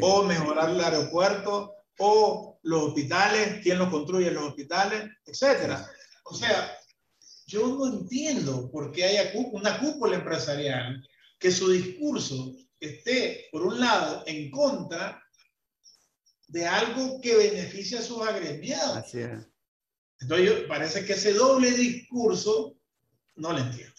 [0.00, 5.86] O mejorar el aeropuerto, o los hospitales, quién los construye los hospitales, etcétera.
[6.24, 6.76] O sea,
[7.46, 11.06] yo no entiendo por qué hay una cúpula empresarial
[11.38, 15.22] que su discurso esté, por un lado, en contra
[16.48, 18.96] de algo que beneficia a sus agremiados.
[18.96, 19.46] Así es.
[20.20, 22.76] Entonces, parece que ese doble discurso
[23.36, 23.94] no lo entiendo.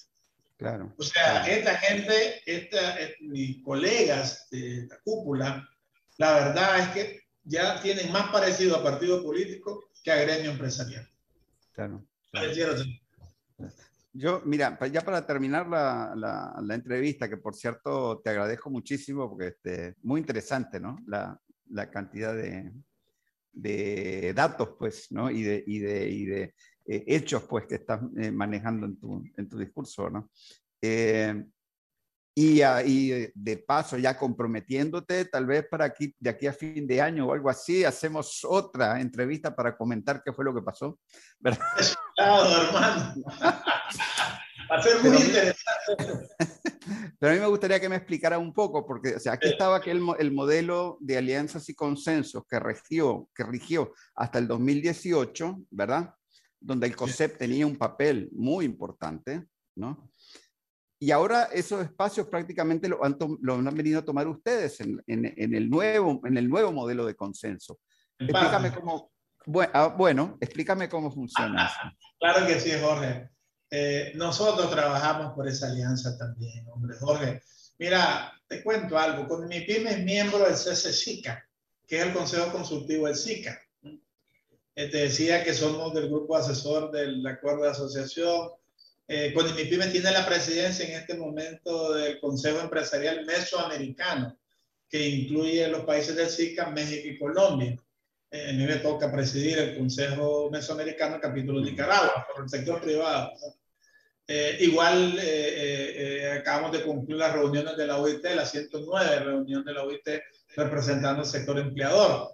[0.58, 0.94] Claro.
[0.98, 5.68] O sea, esta gente, esta, eh, mis colegas de la cúpula,
[6.18, 11.10] la verdad es que ya tienen más parecido a partido político que a gremio empresarial.
[11.72, 12.06] Claro.
[14.14, 19.48] Yo, mira, ya para terminar la, la, entrevista, que por cierto te agradezco muchísimo porque
[19.48, 20.98] este, muy interesante, ¿no?
[21.08, 21.40] La,
[21.70, 22.74] la cantidad de,
[23.54, 25.32] de datos, pues, ¿no?
[25.32, 26.42] Y de, y de, y de
[26.86, 30.30] eh, hechos, pues, que estás eh, manejando en tu, en tu discurso, ¿no?
[30.82, 31.46] Eh,
[32.36, 37.02] y, y, de paso, ya comprometiéndote, tal vez para aquí, de aquí a fin de
[37.02, 41.00] año o algo así, hacemos otra entrevista para comentar qué fue lo que pasó.
[41.40, 41.66] ¿verdad?
[42.22, 43.14] Claro, hermano.
[43.42, 46.30] Va a ser muy interesante.
[47.20, 49.78] Pero a mí me gustaría que me explicara un poco, porque o sea, aquí estaba
[49.78, 56.16] aquel, el modelo de alianzas y consensos que rigió, que rigió hasta el 2018, ¿verdad?
[56.60, 59.46] Donde el COSEP tenía un papel muy importante,
[59.76, 60.10] ¿no?
[61.00, 65.34] Y ahora esos espacios prácticamente lo han, lo han venido a tomar ustedes en, en,
[65.36, 67.80] en, el nuevo, en el nuevo modelo de consenso.
[68.20, 69.11] Explícame cómo,
[69.46, 71.72] bueno, ah, bueno, explícame cómo funciona.
[72.20, 73.30] Claro que sí, Jorge.
[73.70, 77.42] Eh, nosotros trabajamos por esa alianza también, hombre, Jorge.
[77.80, 79.28] Mira, te cuento algo.
[79.28, 81.48] Con mi pyme es miembro del CCSICA,
[81.88, 83.60] que es el Consejo Consultivo del SICA.
[84.76, 88.52] Eh, te decía que somos del grupo asesor del acuerdo de asociación.
[89.08, 94.38] Eh, con mi pyme tiene la presidencia en este momento del Consejo Empresarial Mesoamericano,
[94.90, 97.78] que incluye los países del SICA, México y Colombia.
[98.32, 102.82] Eh, a mí me toca presidir el Consejo Mesoamericano, capítulo de Nicaragua, por el sector
[102.82, 103.32] privado.
[104.28, 109.66] Eh, igual eh, eh, acabamos de concluir las reuniones de la OIT, la 109 reunión
[109.66, 110.08] de la OIT
[110.56, 112.30] representando el sector empleador.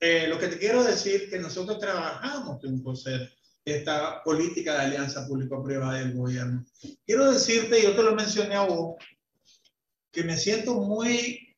[0.00, 3.30] eh, lo que te quiero decir que nosotros trabajamos con COSEP,
[3.64, 6.64] esta política de alianza público-privada del gobierno.
[7.06, 8.96] Quiero decirte, yo te lo mencioné a vos,
[10.10, 11.51] que me siento muy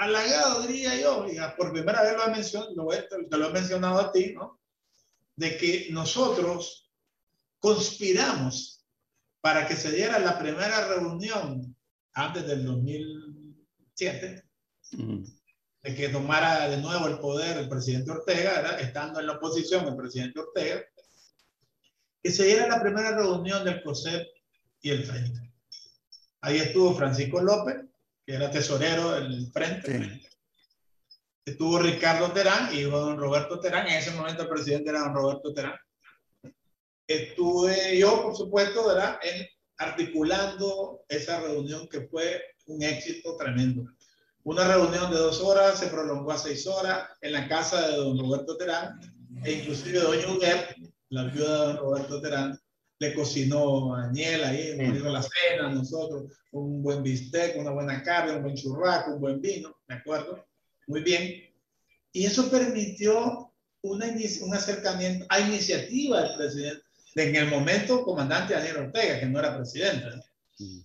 [0.00, 1.26] halagado, diría yo,
[1.58, 2.88] por primera vez lo he, mencionado,
[3.28, 4.58] te lo he mencionado a ti, ¿no?
[5.36, 6.90] De que nosotros
[7.58, 8.86] conspiramos
[9.42, 11.76] para que se diera la primera reunión
[12.14, 14.42] antes del 2007,
[15.82, 19.96] de que tomara de nuevo el poder el presidente Ortega, estando en la oposición el
[19.96, 20.82] presidente Ortega,
[22.22, 24.26] que se diera la primera reunión del COSEP
[24.80, 25.52] y el Frente.
[26.40, 27.89] Ahí estuvo Francisco López,
[28.30, 30.22] que era tesorero del Frente.
[31.44, 33.88] Estuvo Ricardo Terán, hijo de don Roberto Terán.
[33.88, 35.74] En ese momento el presidente era don Roberto Terán.
[37.08, 39.18] Estuve yo, por supuesto, ¿verdad?
[39.22, 43.90] En, articulando esa reunión que fue un éxito tremendo.
[44.44, 48.16] Una reunión de dos horas se prolongó a seis horas en la casa de don
[48.16, 49.00] Roberto Terán
[49.42, 50.76] e inclusive doña Uguer,
[51.08, 52.60] la viuda de don Roberto Terán,
[53.00, 57.72] le cocinó a Daniel ahí, nos dio la cena a nosotros, un buen bistec, una
[57.72, 60.46] buena carne, un buen churraco, un buen vino, ¿de acuerdo?
[60.86, 61.50] Muy bien.
[62.12, 66.82] Y eso permitió una, un acercamiento a iniciativa del presidente,
[67.16, 70.06] en el momento comandante Daniel Ortega, que no era presidente.
[70.58, 70.80] Mm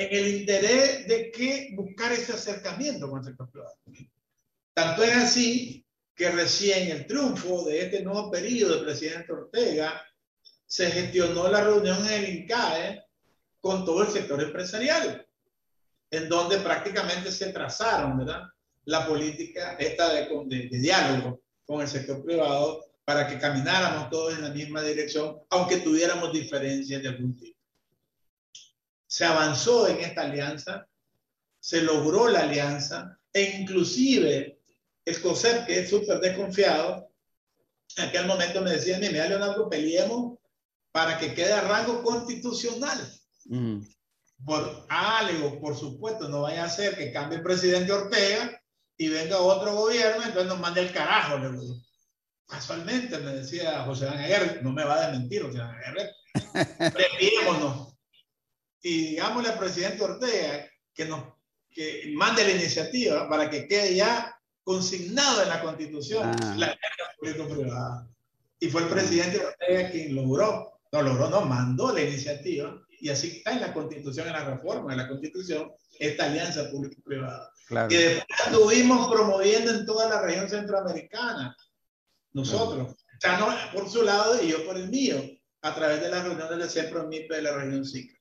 [0.00, 3.74] en el interés de que buscar ese acercamiento con el sector privado.
[4.72, 5.84] Tanto es así
[6.14, 10.02] que recién el triunfo de este nuevo periodo del presidente Ortega
[10.70, 13.04] se gestionó la reunión en el INCAE
[13.60, 15.26] con todo el sector empresarial,
[16.08, 18.24] en donde prácticamente se trazaron
[18.84, 24.50] la política esta de diálogo con el sector privado para que camináramos todos en la
[24.50, 27.58] misma dirección, aunque tuviéramos diferencias de algún tipo.
[29.08, 30.86] Se avanzó en esta alianza,
[31.58, 34.60] se logró la alianza e inclusive
[35.04, 37.10] el COSEP, que es súper desconfiado,
[37.96, 40.38] en aquel momento me decía, mira, Leonardo, peleemos
[40.92, 42.98] para que quede a rango constitucional.
[44.44, 45.28] Por, ah,
[45.60, 48.60] por supuesto, no vaya a ser que cambie el presidente Ortega
[48.96, 51.76] y venga otro gobierno, entonces nos mande el carajo, le digo.
[52.46, 56.10] Casualmente me decía José Ángel no me va a desmentir José Ángel
[56.92, 57.94] Prepiémonos
[58.82, 61.22] y digámosle al presidente Ortega que nos
[61.70, 66.54] que mande la iniciativa para que quede ya consignado en la constitución ah.
[66.56, 66.78] la
[67.18, 68.08] público-privada.
[68.58, 73.28] Y fue el presidente Ortega quien logró, no logró, no, mandó la iniciativa y así
[73.38, 77.50] está en la constitución, en la reforma de la constitución, esta alianza público-privada.
[77.88, 81.56] Que después estuvimos promoviendo en toda la región centroamericana,
[82.32, 82.96] nosotros,
[83.72, 85.16] por su lado y yo por el mío,
[85.62, 88.18] a través de la reunión del Centro MIPE de la región SICA.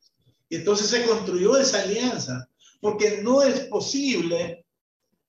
[0.50, 2.48] Y entonces se construyó esa alianza,
[2.82, 4.66] porque no es posible,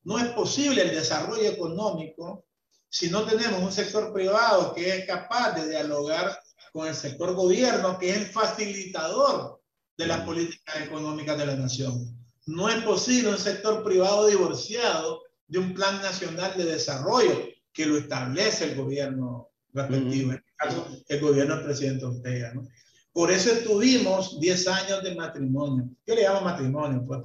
[0.05, 2.47] no es posible el desarrollo económico
[2.89, 6.41] si no tenemos un sector privado que es capaz de dialogar
[6.73, 9.61] con el sector gobierno, que es el facilitador
[9.97, 12.17] de las políticas económicas de la nación.
[12.47, 17.99] No es posible un sector privado divorciado de un plan nacional de desarrollo que lo
[17.99, 22.55] establece el gobierno respectivo, en este caso el gobierno del presidente Ortega.
[22.55, 22.67] ¿no?
[23.13, 25.91] Por eso tuvimos 10 años de matrimonio.
[26.07, 27.21] Yo le llamo matrimonio, pues,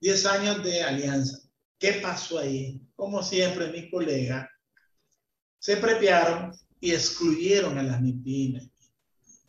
[0.00, 1.38] 10 años de alianza.
[1.78, 2.80] ¿Qué pasó ahí?
[2.96, 4.48] Como siempre, mis colegas
[5.58, 8.68] se prepiaron y excluyeron a las MIPIMES.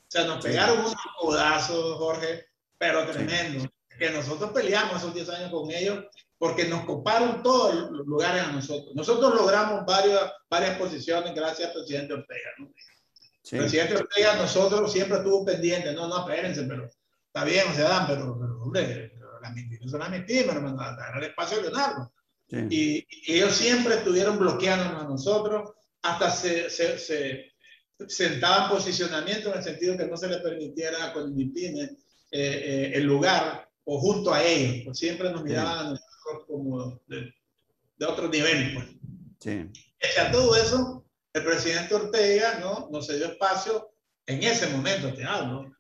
[0.09, 2.47] O sea, nos pegaron unos codazos, Jorge,
[2.79, 3.69] pero tremendo.
[3.97, 6.05] Que nosotros peleamos esos 10 años con ellos
[6.39, 8.95] porque nos coparon todos los lugares a nosotros.
[8.95, 12.49] Nosotros logramos varias, varias posiciones gracias al presidente Ortega.
[12.57, 12.71] ¿no?
[13.51, 16.89] El presidente Ortega, nosotros siempre estuvo pendiente, no, no, espérense, pero
[17.27, 21.23] está bien, se dan, pero, pero hombre, la mentira es una mentira, hermano, dar el
[21.25, 22.11] espacio a Leonardo.
[22.51, 27.48] Y, ellos siempre estuvieron bloqueándonos a nosotros, hasta se, se, se
[28.07, 31.97] sentaban posicionamiento en el sentido que no se le permitiera con el eh,
[32.31, 37.33] eh, el lugar o junto a ellos, pues siempre nos miraban a nosotros como de,
[37.97, 38.75] de otro nivel.
[38.75, 38.85] Pues.
[39.39, 39.69] Sí.
[40.15, 42.87] Y a todo eso, el presidente Ortega ¿no?
[42.91, 43.91] nos dio espacio,
[44.27, 45.71] en ese momento te hablo,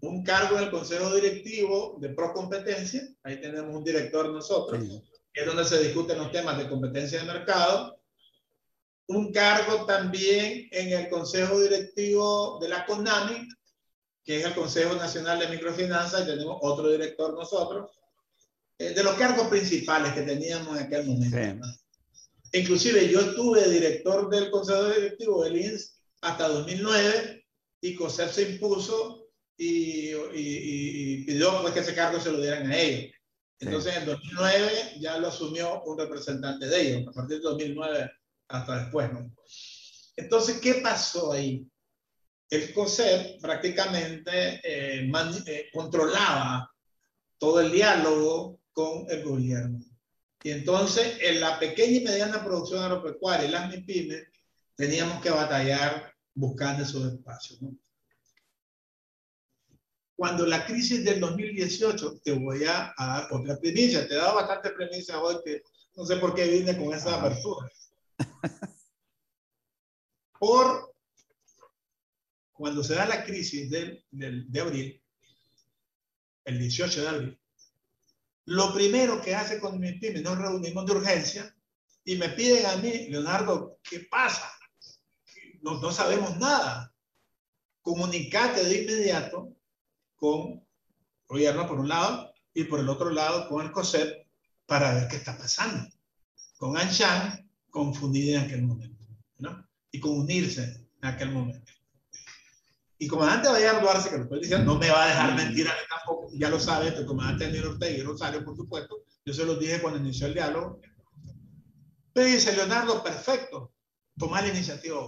[0.00, 4.84] un cargo en el Consejo Directivo de Procompetencia, ahí tenemos un director nosotros,
[5.32, 7.97] que es donde se discuten los temas de competencia de mercado,
[9.08, 13.48] un cargo también en el Consejo Directivo de la CONAMI,
[14.22, 17.90] que es el Consejo Nacional de Microfinanzas, y tenemos otro director nosotros,
[18.78, 21.66] eh, de los cargos principales que teníamos en aquel momento.
[22.52, 27.46] Inclusive yo estuve director del Consejo Directivo del INS hasta 2009
[27.80, 32.78] y COSEP se impuso y, y, pidió pues, que ese cargo se lo dieran a
[32.78, 33.12] ellos.
[33.58, 37.08] Entonces en 2009 ya lo asumió un representante de ellos.
[37.08, 38.10] A partir de 2009
[38.48, 39.30] hasta después, ¿no?
[40.16, 41.66] Entonces, ¿qué pasó ahí?
[42.50, 45.10] El COSEP prácticamente eh,
[45.46, 46.72] eh, controlaba
[47.38, 49.78] todo el diálogo con el gobierno.
[50.42, 54.28] Y entonces, en la pequeña y mediana producción agropecuaria y las MIPIMES,
[54.76, 57.60] teníamos que batallar buscando esos espacios.
[57.60, 57.76] ¿no?
[60.16, 64.70] Cuando la crisis del 2018, te voy a, dar otra primicia, te he dado bastante
[64.70, 65.62] premisa hoy que
[65.94, 67.68] no sé por qué vine con esa apertura.
[70.38, 70.94] Por
[72.52, 75.02] cuando se da la crisis del, del, de abril,
[76.44, 77.40] el 18 de abril,
[78.46, 81.54] lo primero que hace con mi pyme, nos reunimos de urgencia
[82.04, 84.50] y me piden a mí, Leonardo, ¿qué pasa?
[85.60, 86.92] No, no sabemos nada.
[87.82, 89.54] Comunicate de inmediato
[90.16, 90.66] con
[91.26, 94.26] gobierno por un lado y por el otro lado con el COSEP
[94.66, 95.88] para ver qué está pasando.
[96.56, 99.04] Con Anshan confundida en aquel momento,
[99.38, 99.66] ¿no?
[99.90, 101.72] Y con unirse en aquel momento.
[102.98, 105.72] Y comandante Bayard Duarce, que lo estoy diciendo, no me va a dejar mentir a
[105.72, 109.44] mí tampoco, ya lo sabe, el comandante Daniel Ortega y Rosario, por supuesto, yo se
[109.44, 110.80] lo dije cuando inició el diálogo.
[112.14, 113.72] Me dice, Leonardo, perfecto,
[114.18, 115.00] toma la iniciativa.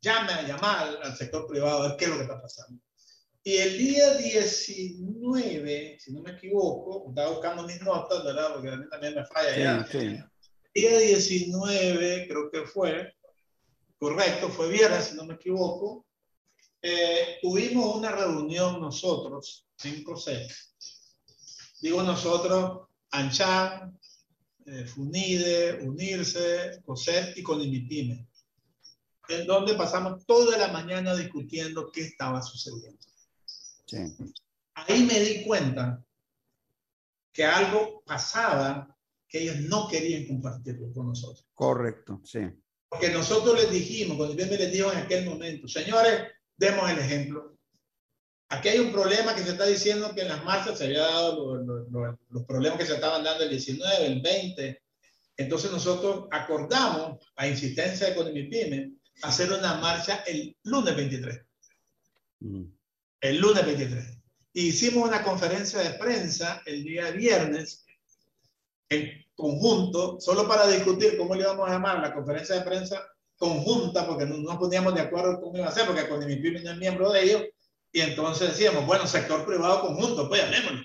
[0.00, 2.80] Llame a llamar al sector privado a ver qué es lo que está pasando.
[3.44, 8.54] Y el día 19, si no me equivoco, estaba buscando mis notas, ¿verdad?
[8.54, 9.86] Porque a mí también me falla ya.
[9.86, 10.18] Sí.
[10.74, 13.14] Día 19, creo que fue,
[13.98, 16.06] correcto, fue viernes, si no me equivoco,
[16.80, 20.50] eh, tuvimos una reunión nosotros, en COSET.
[21.80, 23.98] Digo nosotros, Anchan,
[24.64, 28.26] eh, Funide, Unirse, COSET y con Conimipime,
[29.28, 32.98] en donde pasamos toda la mañana discutiendo qué estaba sucediendo.
[34.74, 36.02] Ahí me di cuenta
[37.30, 38.91] que algo pasaba
[39.32, 41.44] que ellos no querían compartirlo con nosotros.
[41.54, 42.40] Correcto, sí.
[42.88, 46.98] Porque nosotros les dijimos, cuando bien me les dijo en aquel momento, señores, demos el
[46.98, 47.56] ejemplo.
[48.50, 51.56] Aquí hay un problema que se está diciendo que en las marchas se había dado
[51.56, 54.82] los problemas que se estaban dando el 19, el 20.
[55.38, 61.40] Entonces nosotros acordamos, a insistencia de Conimipime, hacer una marcha el lunes 23
[63.22, 64.18] el lunes 23.
[64.54, 67.86] Hicimos una conferencia de prensa el día viernes
[68.90, 73.02] en conjunto, solo para discutir cómo le íbamos a llamar la conferencia de prensa
[73.36, 76.70] conjunta, porque no nos poníamos de acuerdo cómo iba a ser, porque con mi no
[76.70, 77.42] es miembro de ellos,
[77.90, 80.82] y entonces decíamos, bueno, sector privado conjunto, pues llamémoslo,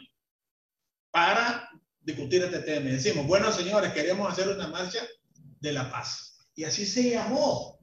[1.12, 1.70] para
[2.02, 2.89] discutir este tema.
[2.89, 5.00] Y decimos, bueno, señores, queremos hacer una marcha
[5.60, 6.48] de la paz.
[6.56, 7.80] Y así se llamó.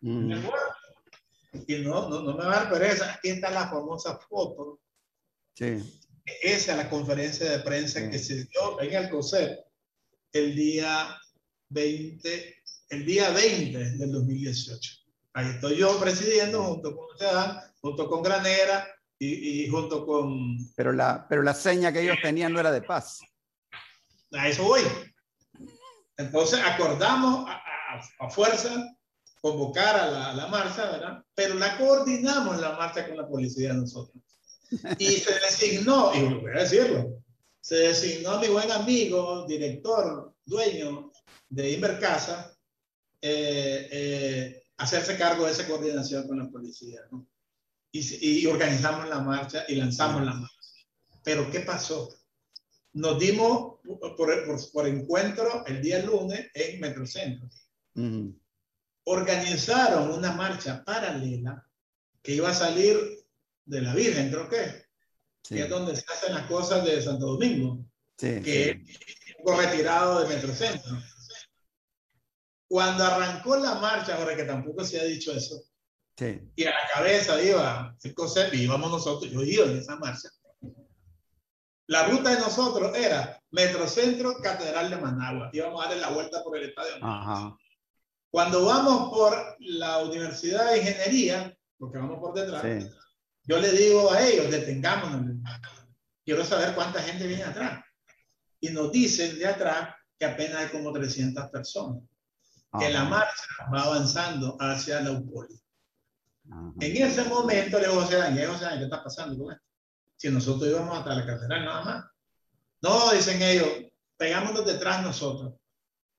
[0.00, 0.32] Mm.
[1.66, 3.14] Y no, no, no me va a dar pereza.
[3.14, 4.80] Aquí está la famosa foto.
[5.54, 6.02] Sí.
[6.42, 9.65] Esa es la conferencia de prensa que se dio en el COSEP
[10.38, 11.18] el día
[11.70, 14.92] 20, el día 20 del 2018.
[15.34, 17.26] Ahí estoy yo presidiendo junto con usted,
[17.80, 18.86] junto con Granera
[19.18, 20.56] y, y, junto con...
[20.76, 23.20] Pero la, pero la seña que ellos tenían no era de paz.
[24.32, 24.82] A eso voy.
[26.16, 28.96] Entonces acordamos a, a, a fuerza
[29.40, 31.24] convocar a la, marcha, ¿verdad?
[31.34, 34.22] Pero la coordinamos la marcha con la policía nosotros.
[34.98, 37.22] Y se designó, y voy a decirlo,
[37.66, 41.10] se designó mi buen amigo, director, dueño
[41.48, 42.56] de Invercasa,
[43.20, 47.26] eh, eh, hacerse cargo de esa coordinación con la policía, ¿no?
[47.90, 50.70] Y, y, organizamos la marcha y lanzamos la marcha.
[51.24, 52.14] Pero ¿qué pasó?
[52.92, 57.48] Nos dimos por, por, por encuentro el día lunes en Metrocentro.
[57.96, 58.32] Uh
[59.08, 61.64] organizaron una marcha paralela
[62.22, 62.96] que iba a salir
[63.64, 64.85] de la Virgen, creo que,
[65.48, 67.84] que es donde se hacen las cosas de Santo Domingo,
[68.16, 68.76] que es
[69.44, 70.92] un retirado de Metrocentro.
[72.68, 75.62] Cuando arrancó la marcha, ahora que tampoco se ha dicho eso,
[76.18, 80.30] y a la cabeza iba el COSEP y íbamos nosotros, yo iba en esa marcha.
[81.88, 85.50] La ruta de nosotros era Metrocentro, Catedral de Managua.
[85.52, 86.96] Íbamos a darle la vuelta por el estadio.
[87.00, 87.56] Ajá.
[88.30, 92.64] Cuando vamos por la Universidad de Ingeniería, porque vamos por detrás,
[93.46, 95.36] yo le digo a ellos, detengámonos.
[96.24, 97.84] Quiero saber cuánta gente viene atrás.
[98.60, 102.02] Y nos dicen de atrás que apenas hay como 300 personas.
[102.78, 105.54] Que la marcha va avanzando hacia la UPOLI.
[106.80, 109.64] En ese momento le digo, José Daniel, José ¿qué está pasando con esto?
[110.16, 112.04] Si nosotros íbamos hasta la catedral nada más.
[112.82, 113.68] No, dicen ellos,
[114.16, 115.54] pegámonos detrás nosotros.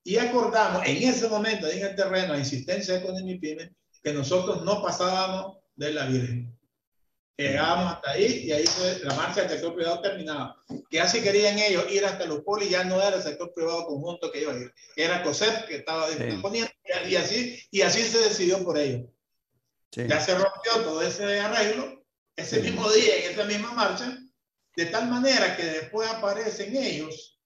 [0.03, 4.82] Y acordamos en ese momento, en el terreno, a insistencia de Conimipime, que nosotros no
[4.82, 6.56] pasábamos de la Virgen.
[7.38, 10.59] Llegábamos hasta ahí y ahí fue la marcha del sector privado terminaba.
[10.89, 14.31] Que así querían ellos ir hasta los polis, ya no era el sector privado conjunto
[14.31, 16.71] que iba a ir, era COSEP que estaba disponiendo
[17.07, 19.07] y así, y así se decidió por ellos.
[19.91, 22.03] Ya se rompió todo ese arreglo
[22.35, 24.17] ese mismo día, en esa misma marcha,
[24.75, 27.39] de tal manera que después aparecen ellos,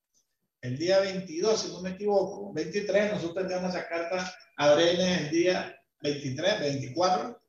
[0.62, 5.30] el día 22, si no me equivoco, 23, nosotros enviamos esa carta a Brenes el
[5.32, 7.42] día 23, 24,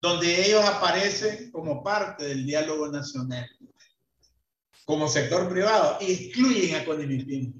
[0.00, 3.48] donde ellos aparecen como parte del diálogo nacional,
[4.84, 7.52] como sector privado, y excluyen a Conimipim,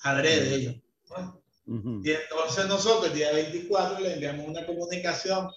[0.00, 0.74] adrede ellos.
[2.04, 5.48] Y entonces nosotros el día 24 le enviamos una comunicación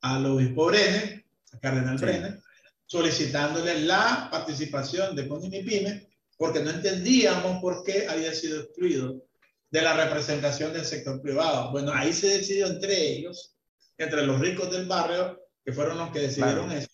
[0.00, 2.40] a los obispo a Cardenal sí.
[2.86, 9.24] solicitándole la participación de Conimipime, porque no entendíamos por qué había sido excluido
[9.70, 11.72] de la representación del sector privado.
[11.72, 13.56] Bueno, ahí se decidió entre ellos,
[13.98, 15.38] entre los ricos del barrio,
[15.68, 16.88] que fueron los que decidieron eso,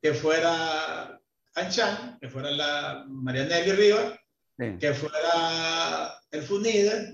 [0.00, 1.20] que fuera
[1.54, 4.18] Anchan, que fuera la Marianelli Rivas,
[4.56, 7.12] que fuera el Funide,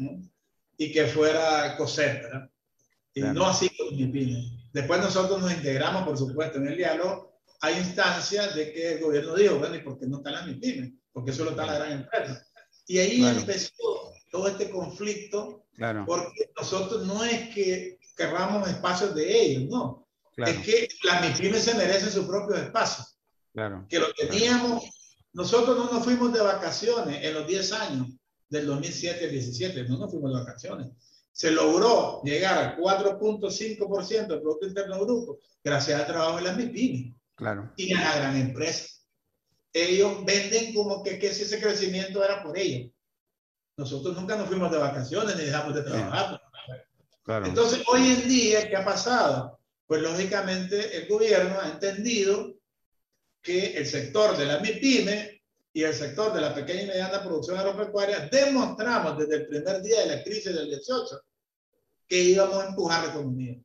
[0.77, 2.25] y que fuera COSEP,
[3.15, 7.37] Y no así con mi Después nosotros nos integramos, por supuesto, en el diálogo.
[7.63, 10.93] Hay instancias de que el gobierno dijo, bueno, ¿y por qué no están las MIPIMES?
[11.13, 12.47] Porque solo está la gran empresa.
[12.87, 16.05] Y ahí empezó todo este conflicto, claro.
[16.07, 20.03] porque nosotros no es que querramos espacios de ellos, no.
[20.37, 23.05] Es que las MIPIMES se merecen su propio espacio.
[23.53, 23.87] Claro.
[23.89, 24.85] Que lo teníamos,
[25.33, 28.09] nosotros no nos fuimos de vacaciones en los 10 años
[28.49, 30.89] del 2007 al 17, no nos fuimos de vacaciones.
[31.33, 37.15] Se logró llegar al 4.5% del Producto Interno Bruto gracias al trabajo de las MIPIMES
[37.35, 37.73] claro.
[37.77, 38.87] y a la gran empresa.
[39.73, 42.91] Ellos venden como que, que si ese crecimiento era por ellos.
[43.77, 46.43] Nosotros nunca nos fuimos de vacaciones ni dejamos de trabajar.
[47.23, 47.47] Claro.
[47.47, 49.59] Entonces, hoy en día, ¿qué ha pasado?
[49.87, 52.55] Pues lógicamente el gobierno ha entendido
[53.43, 57.59] que el sector de la MIPYME y el sector de la pequeña y mediana producción
[57.59, 61.21] agropecuaria demostramos desde el primer día de la crisis del 18
[62.07, 63.57] que íbamos a empujar la economía.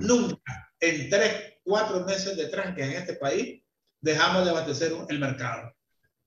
[0.00, 3.62] Nunca en tres, cuatro meses de tranque en este país
[4.00, 5.72] dejamos de abastecer el mercado.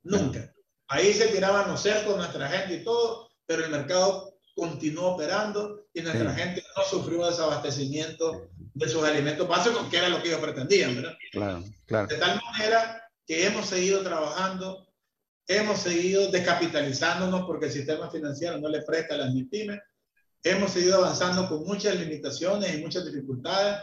[0.03, 0.53] Nunca.
[0.87, 6.01] Ahí se tiraban los cercos nuestra gente y todo, pero el mercado continuó operando y
[6.01, 10.95] nuestra gente no sufrió desabastecimiento de sus alimentos básicos, que era lo que ellos pretendían,
[10.95, 11.17] ¿verdad?
[11.31, 12.07] Claro, claro.
[12.07, 14.89] De tal manera que hemos seguido trabajando
[15.49, 19.79] Hemos seguido descapitalizándonos porque el sistema financiero no le presta a las MIPIMES.
[20.43, 23.79] Hemos seguido avanzando con muchas limitaciones y muchas dificultades,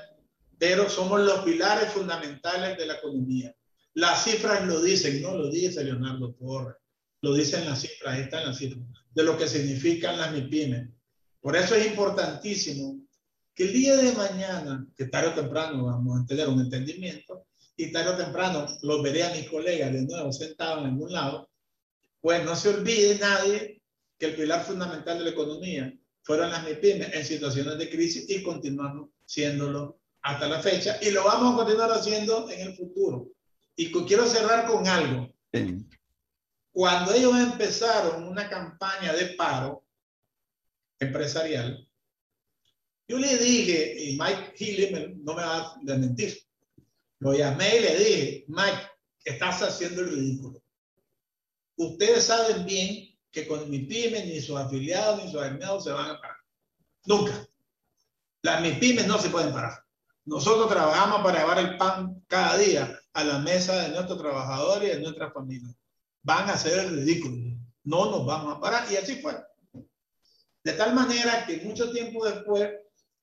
[0.59, 3.53] pero somos los pilares fundamentales de la economía.
[3.95, 6.77] Las cifras lo dicen, no lo dice Leonardo Torres,
[7.23, 10.89] lo dicen las cifras, ahí están las cifras, de lo que significan las MIPIMES.
[11.41, 13.06] Por eso es importantísimo
[13.57, 17.91] que el día de mañana, que tarde o temprano vamos a tener un entendimiento, y
[17.91, 21.49] tarde o temprano los veré a mis colegas de nuevo sentados en algún lado,
[22.21, 23.83] pues no se olvide nadie
[24.19, 25.93] que el pilar fundamental de la economía
[26.23, 31.25] fueron las MIPIMES en situaciones de crisis y continuamos siéndolo hasta la fecha y lo
[31.25, 33.29] vamos a continuar haciendo en el futuro.
[33.75, 35.33] Y quiero cerrar con algo.
[36.73, 39.85] Cuando ellos empezaron una campaña de paro
[40.99, 41.86] empresarial,
[43.09, 46.39] yo le dije, y Mike Healy no me va a mentir,
[47.21, 48.83] lo llamé y le dije, Mike,
[49.25, 50.63] estás haciendo el ridículo
[51.77, 56.21] ustedes saben bien que con MIPIMES ni sus afiliados ni sus aliados se van a
[56.21, 56.37] parar.
[57.05, 57.47] Nunca.
[58.43, 59.85] Las MIPIMES no se pueden parar.
[60.25, 64.97] Nosotros trabajamos para llevar el pan cada día a la mesa de nuestros trabajadores y
[64.97, 65.75] de nuestras familias.
[66.23, 67.37] Van a ser el ridículo.
[67.85, 68.91] No nos vamos a parar.
[68.91, 69.37] Y así fue.
[70.65, 72.71] De tal manera que mucho tiempo después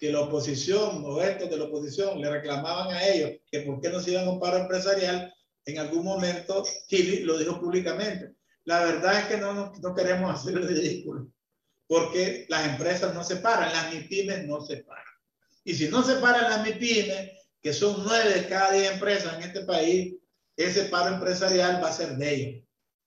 [0.04, 3.88] que la oposición o estos de la oposición le reclamaban a ellos que por qué
[3.88, 8.36] no se iban a un paro empresarial, en algún momento Chile lo dijo públicamente
[8.66, 11.32] la verdad es que no, no, queremos hacer el ridículo,
[11.88, 15.14] porque las empresas no se paran, las MIPIMES no se paran.
[15.64, 17.32] Y si no se paran las MIPIMES,
[17.62, 20.16] que son nueve de cada diez empresas en este país,
[20.58, 22.64] ese paro empresarial va a ser de ellos.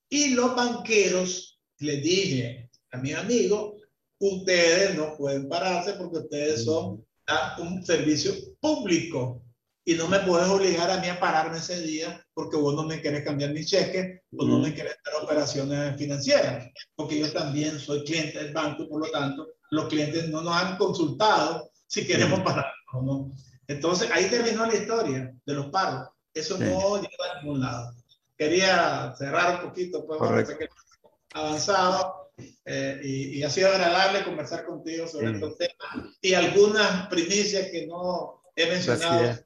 [0.09, 3.76] Y los banqueros, les dije a mi amigo,
[4.18, 7.05] ustedes no pueden pararse porque ustedes son
[7.59, 9.43] un servicio público
[9.84, 13.01] y no me puedes obligar a mí a pararme ese día porque vos no me
[13.01, 18.05] querés cambiar mi cheque o no me querés dar operaciones financieras, porque yo también soy
[18.05, 22.72] cliente del banco por lo tanto los clientes no nos han consultado si queremos parar
[22.93, 23.32] o no.
[23.68, 26.09] Entonces ahí terminó la historia de los paros.
[26.32, 27.94] Eso no lleva a ningún lado.
[28.36, 30.20] Quería cerrar un poquito, pues,
[31.32, 32.26] avanzado.
[32.67, 38.43] Eh, y, ha sido agradable conversar contigo sobre estos temas y algunas primicias que no
[38.55, 39.39] he mencionado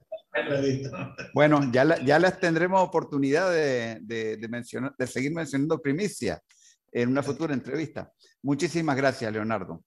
[1.33, 6.43] Bueno, ya, ya las tendremos oportunidad de, de, mencionar, de seguir mencionando primicia
[6.91, 8.11] en una futura entrevista.
[8.43, 9.85] Muchísimas gracias, Leonardo.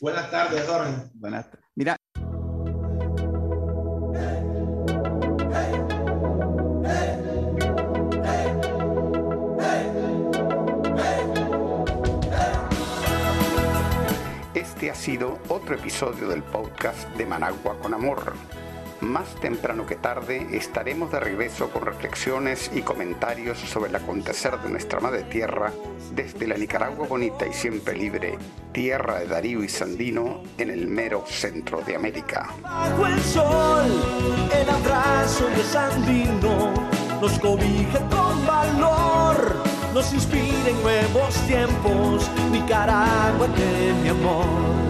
[0.00, 1.10] Buenas tardes, Jorge.
[1.14, 1.66] Buenas tardes.
[1.76, 1.96] Mira.
[15.00, 18.34] Sido otro episodio del podcast de Managua con Amor.
[19.00, 24.68] Más temprano que tarde estaremos de regreso con reflexiones y comentarios sobre el acontecer de
[24.68, 25.72] nuestra madre tierra
[26.14, 28.36] desde la Nicaragua bonita y siempre libre,
[28.72, 32.50] tierra de Darío y Sandino en el mero centro de América.
[32.62, 33.86] Bajo el sol,
[34.52, 36.74] el abrazo de Sandino
[37.22, 39.56] nos cobija con valor,
[39.94, 44.89] nos inspira en nuevos tiempos, Nicaragua de mi amor